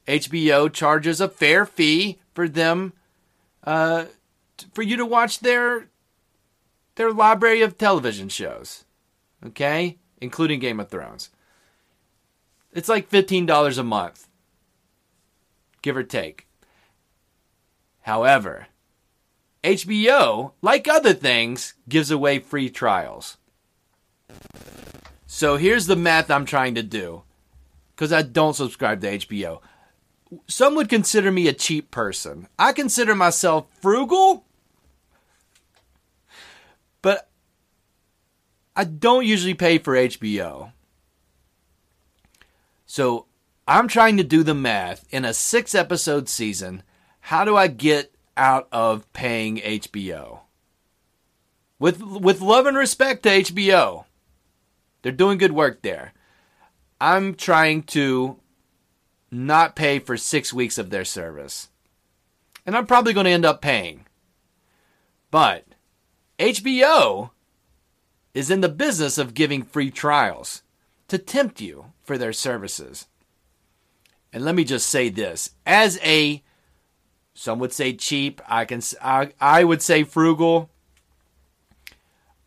HBO 0.09 0.73
charges 0.73 1.21
a 1.21 1.29
fair 1.29 1.65
fee 1.65 2.19
for 2.35 2.49
them, 2.49 2.93
uh, 3.65 4.07
for 4.73 4.83
you 4.83 4.97
to 4.97 5.07
watch 5.07 5.41
their 5.41 5.89
their 6.97 7.13
library 7.13 7.63
of 7.63 7.79
television 7.79 8.29
shows. 8.29 8.85
Okay, 9.45 9.99
including 10.21 10.61
Game 10.61 10.81
of 10.81 10.89
Thrones. 10.89 11.31
It's 12.73 12.89
like 12.89 13.09
fifteen 13.09 13.47
dollars 13.47 13.79
a 13.79 13.83
month, 13.85 14.29
give 15.83 15.97
or 15.97 16.03
take. 16.03 16.47
However, 18.03 18.67
HBO, 19.63 20.53
like 20.61 20.89
other 20.89 21.13
things, 21.13 21.75
gives 21.89 22.11
away 22.11 22.41
free 22.41 22.69
trials. 22.69 23.37
So 25.27 25.57
here's 25.57 25.87
the 25.87 25.97
math 25.97 26.31
I'm 26.31 26.45
trying 26.45 26.75
to 26.75 26.83
do 26.83 27.23
because 27.95 28.13
I 28.13 28.23
don't 28.23 28.55
subscribe 28.55 29.01
to 29.03 29.19
HBO. 29.19 29.61
Some 30.47 30.75
would 30.77 30.89
consider 30.89 31.31
me 31.31 31.49
a 31.49 31.53
cheap 31.53 31.91
person. 31.91 32.49
I 32.59 32.73
consider 32.73 33.15
myself 33.15 33.67
frugal, 33.81 34.45
but 37.03 37.29
I 38.75 38.85
don't 38.85 39.27
usually 39.27 39.55
pay 39.55 39.79
for 39.79 39.95
HBO. 39.95 40.73
So 42.87 43.27
I'm 43.67 43.89
trying 43.89 44.17
to 44.17 44.25
do 44.25 44.43
the 44.43 44.55
math 44.55 45.07
in 45.11 45.25
a 45.25 45.35
six 45.35 45.75
episode 45.75 46.29
season. 46.29 46.83
How 47.21 47.45
do 47.45 47.57
I 47.57 47.69
get 47.69 48.15
out 48.37 48.69
of 48.73 49.11
paying 49.13 49.59
HBO? 49.59 50.41
With, 51.79 52.01
with 52.03 52.41
love 52.41 52.67
and 52.67 52.77
respect 52.77 53.25
to 53.25 53.31
HBO, 53.31 54.05
they're 55.03 55.13
doing 55.13 55.39
good 55.39 55.53
work 55.53 55.83
there. 55.83 56.13
I'm 57.01 57.35
trying 57.35 57.83
to 57.85 58.39
not 59.33 59.75
pay 59.75 59.99
for 59.99 60.17
six 60.17 60.53
weeks 60.53 60.79
of 60.79 60.91
their 60.91 61.05
service. 61.05 61.69
And 62.67 62.77
I'm 62.77 62.87
probably 62.87 63.13
going 63.13 63.25
to 63.25 63.31
end 63.31 63.45
up 63.45 63.61
paying. 63.61 64.05
But 65.31 65.65
HBO 66.39 67.31
is 68.35 68.51
in 68.51 68.61
the 68.61 68.69
business 68.69 69.19
of 69.19 69.35
giving 69.35 69.63
free 69.63 69.91
trials 69.91 70.63
to 71.09 71.19
tempt 71.19 71.61
you 71.61 71.87
for 72.05 72.19
their 72.19 72.33
services. 72.33 73.07
And 74.33 74.45
let 74.45 74.55
me 74.55 74.65
just 74.65 74.89
say 74.89 75.09
this 75.09 75.51
as 75.67 75.99
a 76.03 76.43
some 77.35 77.59
would 77.59 77.73
say 77.73 77.95
cheap, 77.95 78.43
I 78.47 78.67
can 78.67 78.83
I, 79.03 79.33
I 79.41 79.65
would 79.65 79.81
say 79.81 80.05
frugal. 80.05 80.71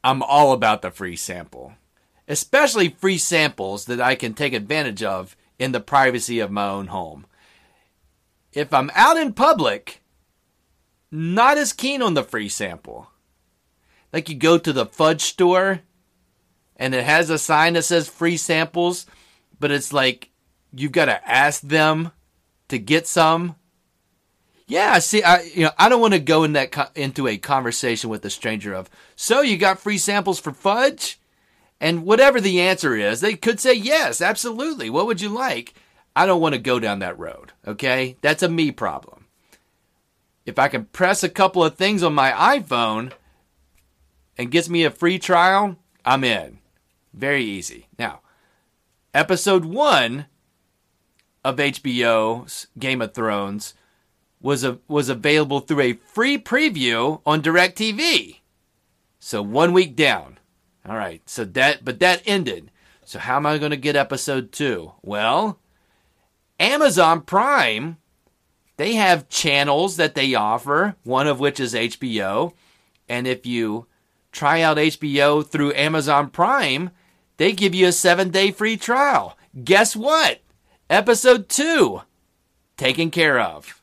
I'm 0.03 0.21
all 0.21 0.53
about 0.53 0.83
the 0.83 0.91
free 0.91 1.15
sample 1.15 1.73
especially 2.27 2.89
free 2.89 3.17
samples 3.17 3.85
that 3.85 4.01
I 4.01 4.15
can 4.15 4.33
take 4.33 4.53
advantage 4.53 5.03
of 5.03 5.35
in 5.59 5.71
the 5.71 5.79
privacy 5.79 6.39
of 6.39 6.51
my 6.51 6.67
own 6.67 6.87
home. 6.87 7.25
If 8.53 8.73
I'm 8.73 8.91
out 8.93 9.17
in 9.17 9.33
public, 9.33 10.01
not 11.11 11.57
as 11.57 11.73
keen 11.73 12.01
on 12.01 12.13
the 12.13 12.23
free 12.23 12.49
sample. 12.49 13.09
Like 14.11 14.29
you 14.29 14.35
go 14.35 14.57
to 14.57 14.73
the 14.73 14.85
fudge 14.85 15.21
store 15.21 15.81
and 16.77 16.93
it 16.93 17.03
has 17.03 17.29
a 17.29 17.37
sign 17.37 17.73
that 17.73 17.83
says 17.83 18.07
free 18.07 18.37
samples, 18.37 19.05
but 19.59 19.71
it's 19.71 19.93
like 19.93 20.29
you've 20.73 20.91
got 20.91 21.05
to 21.05 21.29
ask 21.29 21.61
them 21.61 22.11
to 22.67 22.79
get 22.79 23.07
some. 23.07 23.55
Yeah, 24.67 24.97
see, 24.99 25.21
I 25.21 25.41
you 25.41 25.63
know 25.63 25.71
I 25.77 25.89
don't 25.89 26.01
want 26.01 26.13
to 26.13 26.19
go 26.19 26.43
in 26.43 26.53
that 26.53 26.71
co- 26.71 26.87
into 26.95 27.27
a 27.27 27.37
conversation 27.37 28.09
with 28.09 28.25
a 28.25 28.29
stranger 28.29 28.73
of 28.73 28.89
so 29.15 29.41
you 29.41 29.57
got 29.57 29.79
free 29.79 29.97
samples 29.97 30.39
for 30.39 30.51
fudge. 30.51 31.19
And 31.79 32.05
whatever 32.05 32.39
the 32.39 32.61
answer 32.61 32.95
is, 32.95 33.21
they 33.21 33.35
could 33.35 33.59
say, 33.59 33.73
yes, 33.73 34.21
absolutely. 34.21 34.89
What 34.89 35.07
would 35.07 35.21
you 35.21 35.29
like? 35.29 35.73
I 36.15 36.25
don't 36.25 36.41
want 36.41 36.55
to 36.55 36.61
go 36.61 36.79
down 36.79 36.99
that 36.99 37.19
road. 37.19 37.51
Okay. 37.67 38.17
That's 38.21 38.43
a 38.43 38.49
me 38.49 38.71
problem. 38.71 39.25
If 40.45 40.57
I 40.59 40.67
can 40.67 40.85
press 40.85 41.23
a 41.23 41.29
couple 41.29 41.63
of 41.63 41.75
things 41.75 42.03
on 42.03 42.13
my 42.13 42.31
iPhone 42.31 43.11
and 44.37 44.51
gets 44.51 44.69
me 44.69 44.83
a 44.83 44.91
free 44.91 45.19
trial, 45.19 45.77
I'm 46.05 46.23
in. 46.23 46.59
Very 47.13 47.43
easy. 47.43 47.87
Now, 47.97 48.21
episode 49.13 49.65
one 49.65 50.27
of 51.43 51.57
HBO's 51.57 52.67
Game 52.77 53.01
of 53.01 53.13
Thrones 53.13 53.73
was 54.41 54.63
a, 54.63 54.79
was 54.87 55.09
available 55.09 55.59
through 55.59 55.81
a 55.81 55.93
free 55.93 56.37
preview 56.37 57.21
on 57.25 57.41
DirecTV. 57.41 58.39
So 59.19 59.41
one 59.41 59.73
week 59.73 59.95
down. 59.95 60.37
All 60.87 60.95
right. 60.95 61.21
So 61.27 61.45
that, 61.45 61.83
but 61.83 61.99
that 61.99 62.21
ended. 62.25 62.71
So 63.03 63.19
how 63.19 63.37
am 63.37 63.45
I 63.45 63.57
going 63.57 63.71
to 63.71 63.77
get 63.77 63.95
episode 63.95 64.51
two? 64.51 64.93
Well, 65.01 65.59
Amazon 66.59 67.21
Prime, 67.21 67.97
they 68.77 68.95
have 68.95 69.29
channels 69.29 69.97
that 69.97 70.15
they 70.15 70.33
offer, 70.35 70.95
one 71.03 71.27
of 71.27 71.39
which 71.39 71.59
is 71.59 71.73
HBO. 71.73 72.53
And 73.07 73.27
if 73.27 73.45
you 73.45 73.87
try 74.31 74.61
out 74.61 74.77
HBO 74.77 75.45
through 75.45 75.73
Amazon 75.73 76.29
Prime, 76.29 76.91
they 77.37 77.51
give 77.51 77.75
you 77.75 77.87
a 77.87 77.91
seven 77.91 78.29
day 78.29 78.51
free 78.51 78.77
trial. 78.77 79.37
Guess 79.63 79.95
what? 79.95 80.41
Episode 80.89 81.49
two, 81.49 82.01
taken 82.77 83.09
care 83.09 83.39
of. 83.39 83.81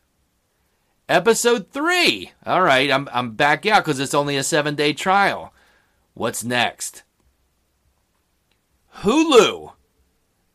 Episode 1.09 1.71
three, 1.71 2.33
all 2.47 2.63
right, 2.63 2.91
I'm, 2.91 3.09
I'm 3.13 3.33
back 3.33 3.67
out 3.67 3.85
because 3.85 4.01
it's 4.01 4.15
only 4.15 4.37
a 4.37 4.43
seven 4.43 4.75
day 4.75 4.93
trial. 4.93 5.53
What's 6.15 6.45
next? 6.45 7.03
Hulu. 8.99 9.73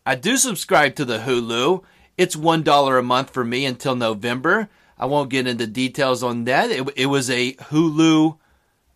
I 0.05 0.15
do 0.15 0.37
subscribe 0.37 0.95
to 0.95 1.05
the 1.05 1.19
Hulu. 1.19 1.83
It's 2.17 2.35
$1 2.35 2.99
a 2.99 3.03
month 3.03 3.29
for 3.31 3.43
me 3.43 3.65
until 3.65 3.95
November. 3.95 4.69
I 4.97 5.05
won't 5.05 5.29
get 5.29 5.47
into 5.47 5.67
details 5.67 6.23
on 6.23 6.45
that. 6.45 6.71
It, 6.71 6.89
it 6.95 7.05
was 7.07 7.29
a 7.29 7.53
Hulu 7.53 8.37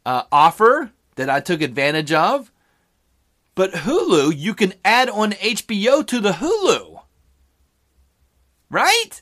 uh, 0.05 0.23
offer 0.31 0.91
that 1.15 1.29
I 1.29 1.39
took 1.39 1.61
advantage 1.61 2.11
of. 2.11 2.51
But 3.53 3.71
Hulu, 3.71 4.33
you 4.35 4.53
can 4.53 4.73
add 4.85 5.09
on 5.09 5.33
HBO 5.33 6.05
to 6.07 6.19
the 6.19 6.31
Hulu. 6.31 7.01
Right? 8.69 9.21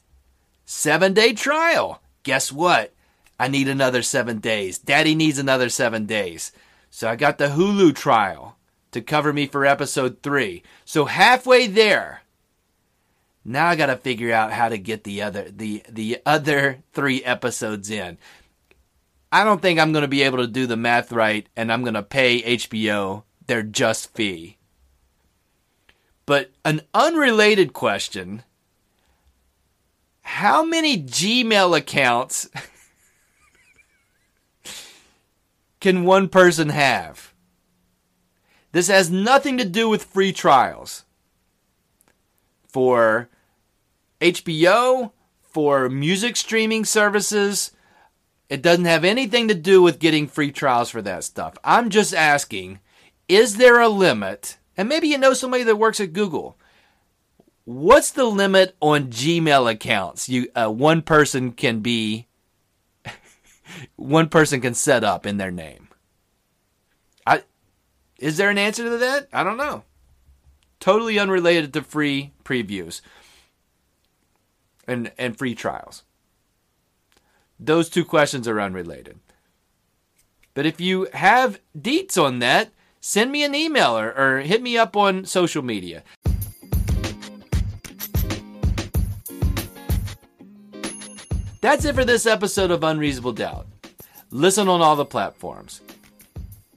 Seven 0.65 1.13
day 1.13 1.33
trial. 1.33 2.01
Guess 2.23 2.51
what? 2.51 2.93
I 3.39 3.47
need 3.47 3.67
another 3.67 4.01
seven 4.01 4.39
days. 4.39 4.77
Daddy 4.77 5.15
needs 5.15 5.39
another 5.39 5.69
seven 5.69 6.05
days. 6.05 6.51
So 6.89 7.09
I 7.09 7.15
got 7.15 7.37
the 7.37 7.47
Hulu 7.47 7.95
trial. 7.95 8.57
to 8.91 9.01
cover 9.01 9.31
me 9.31 9.45
for 9.45 9.65
episode 9.65 10.21
three. 10.23 10.63
So 10.85 11.05
halfway 11.05 11.67
there. 11.67 12.21
Now 13.45 13.67
I 13.67 13.75
got 13.75 13.87
to 13.87 13.95
figure 13.95 14.33
out 14.33 14.51
how 14.51 14.69
to 14.69 14.77
get 14.77 15.03
the 15.03 15.21
other 15.21 15.49
the 15.49 15.83
the 15.87 16.19
other 16.25 16.83
three 16.93 17.23
episodes 17.23 17.89
in. 17.89 18.17
I 19.31 19.43
don't 19.43 19.61
think 19.61 19.79
I'm 19.79 19.91
going 19.91 20.01
to 20.01 20.07
be 20.07 20.23
able 20.23 20.39
to 20.39 20.47
do 20.47 20.65
the 20.65 20.75
math 20.75 21.11
right, 21.11 21.47
and 21.55 21.71
I'm 21.71 21.83
going 21.83 21.93
to 21.93 22.03
pay 22.03 22.41
HBO 22.57 23.23
their 23.45 23.63
just 23.63 24.13
fee. 24.13 24.57
But 26.25 26.51
an 26.65 26.81
unrelated 26.93 27.73
question 27.73 28.43
How 30.21 30.63
many 30.63 31.01
Gmail 31.01 31.77
accounts 31.77 32.49
can 35.79 36.03
one 36.03 36.29
person 36.29 36.69
have? 36.69 37.33
This 38.71 38.87
has 38.87 39.09
nothing 39.09 39.57
to 39.57 39.65
do 39.65 39.89
with 39.89 40.03
free 40.03 40.31
trials. 40.31 41.05
For 42.67 43.29
HBO, 44.21 45.11
for 45.41 45.89
music 45.89 46.37
streaming 46.37 46.85
services, 46.85 47.71
it 48.47 48.61
doesn't 48.61 48.85
have 48.85 49.03
anything 49.03 49.47
to 49.47 49.55
do 49.55 49.81
with 49.81 49.99
getting 49.99 50.27
free 50.27 50.51
trials 50.51 50.89
for 50.89 51.01
that 51.01 51.23
stuff. 51.23 51.57
I'm 51.63 51.89
just 51.89 52.13
asking 52.13 52.79
is 53.27 53.57
there 53.57 53.79
a 53.79 53.87
limit? 53.87 54.57
And 54.75 54.89
maybe 54.89 55.07
you 55.07 55.17
know 55.17 55.33
somebody 55.33 55.63
that 55.63 55.75
works 55.75 55.99
at 55.99 56.13
Google. 56.13 56.57
What's 57.63 58.11
the 58.11 58.25
limit 58.25 58.75
on 58.81 59.09
Gmail 59.09 59.71
accounts? 59.71 60.27
You 60.27 60.47
uh, 60.55 60.69
one 60.69 61.03
person 61.03 61.51
can 61.51 61.81
be 61.81 62.25
one 63.95 64.29
person 64.29 64.61
can 64.61 64.73
set 64.73 65.03
up 65.03 65.25
in 65.25 65.37
their 65.37 65.51
name. 65.51 65.89
I 67.25 67.43
is 68.17 68.37
there 68.37 68.49
an 68.49 68.57
answer 68.57 68.83
to 68.83 68.97
that? 68.97 69.27
I 69.31 69.43
don't 69.43 69.57
know. 69.57 69.83
Totally 70.79 71.19
unrelated 71.19 71.73
to 71.73 71.81
free 71.81 72.31
previews 72.43 73.01
and 74.87 75.11
and 75.17 75.37
free 75.37 75.55
trials. 75.55 76.03
Those 77.59 77.89
two 77.89 78.05
questions 78.05 78.47
are 78.47 78.61
unrelated. 78.61 79.19
But 80.53 80.65
if 80.65 80.81
you 80.81 81.07
have 81.13 81.59
deets 81.77 82.21
on 82.21 82.39
that, 82.39 82.71
send 82.99 83.31
me 83.31 83.43
an 83.43 83.55
email 83.55 83.97
or, 83.97 84.11
or 84.11 84.39
hit 84.39 84.61
me 84.61 84.77
up 84.77 84.95
on 84.95 85.25
social 85.25 85.61
media. 85.61 86.03
That's 91.61 91.83
it 91.83 91.95
for 91.95 92.05
this 92.05 92.25
episode 92.25 92.71
of 92.71 92.85
Unreasonable 92.85 93.33
Doubt. 93.33 93.67
Listen 94.31 94.69
on 94.69 94.81
all 94.81 94.95
the 94.95 95.05
platforms. 95.05 95.81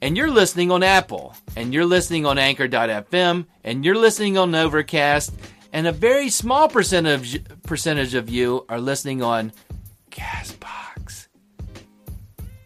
And 0.00 0.16
you're 0.16 0.30
listening 0.30 0.72
on 0.72 0.82
Apple, 0.82 1.36
and 1.54 1.72
you're 1.72 1.86
listening 1.86 2.26
on 2.26 2.36
Anchor.fm, 2.36 3.46
and 3.62 3.84
you're 3.84 3.94
listening 3.94 4.36
on 4.36 4.52
Overcast, 4.52 5.32
and 5.72 5.86
a 5.86 5.92
very 5.92 6.28
small 6.28 6.68
percentage 6.68 7.44
percentage 7.62 8.14
of 8.14 8.28
you 8.28 8.64
are 8.68 8.80
listening 8.80 9.22
on 9.22 9.52
Castbox. 10.10 11.28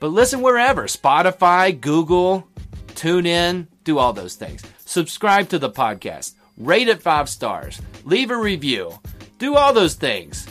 But 0.01 0.09
listen 0.09 0.41
wherever 0.41 0.85
Spotify, 0.85 1.79
Google, 1.79 2.49
tune 2.95 3.27
in, 3.27 3.69
do 3.85 3.99
all 3.99 4.15
those 4.15 4.37
things. 4.37 4.63
Subscribe 4.87 5.51
to 5.51 5.59
the 5.59 5.71
podcast, 5.71 6.35
rate 6.57 6.89
it 6.89 7.03
five 7.03 7.29
stars, 7.29 7.83
leave 8.05 8.31
a 8.31 8.37
review, 8.37 8.99
do 9.39 9.57
all 9.57 9.75
those 9.75 9.95
things. 9.95 10.47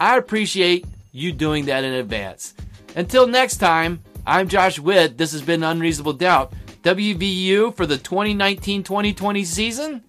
I 0.00 0.16
appreciate 0.16 0.86
you 1.10 1.32
doing 1.32 1.64
that 1.66 1.82
in 1.82 1.92
advance. 1.92 2.54
Until 2.94 3.26
next 3.26 3.56
time, 3.56 4.00
I'm 4.24 4.48
Josh 4.48 4.78
Witt. 4.78 5.18
This 5.18 5.32
has 5.32 5.42
been 5.42 5.64
Unreasonable 5.64 6.12
Doubt. 6.12 6.52
WVU 6.82 7.74
for 7.74 7.84
the 7.84 7.98
2019 7.98 8.84
2020 8.84 9.44
season? 9.44 10.04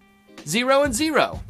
Zero 0.45 0.83
and 0.83 0.93
zero. 0.93 1.41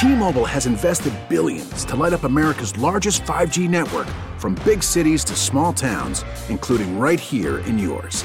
T-Mobile 0.00 0.46
has 0.46 0.66
invested 0.66 1.12
billions 1.28 1.84
to 1.84 1.96
light 1.96 2.12
up 2.12 2.24
America's 2.24 2.76
largest 2.78 3.24
5G 3.24 3.68
network 3.68 4.06
from 4.38 4.54
big 4.64 4.82
cities 4.82 5.24
to 5.24 5.34
small 5.34 5.72
towns, 5.72 6.24
including 6.48 6.98
right 6.98 7.20
here 7.20 7.58
in 7.58 7.78
yours. 7.78 8.24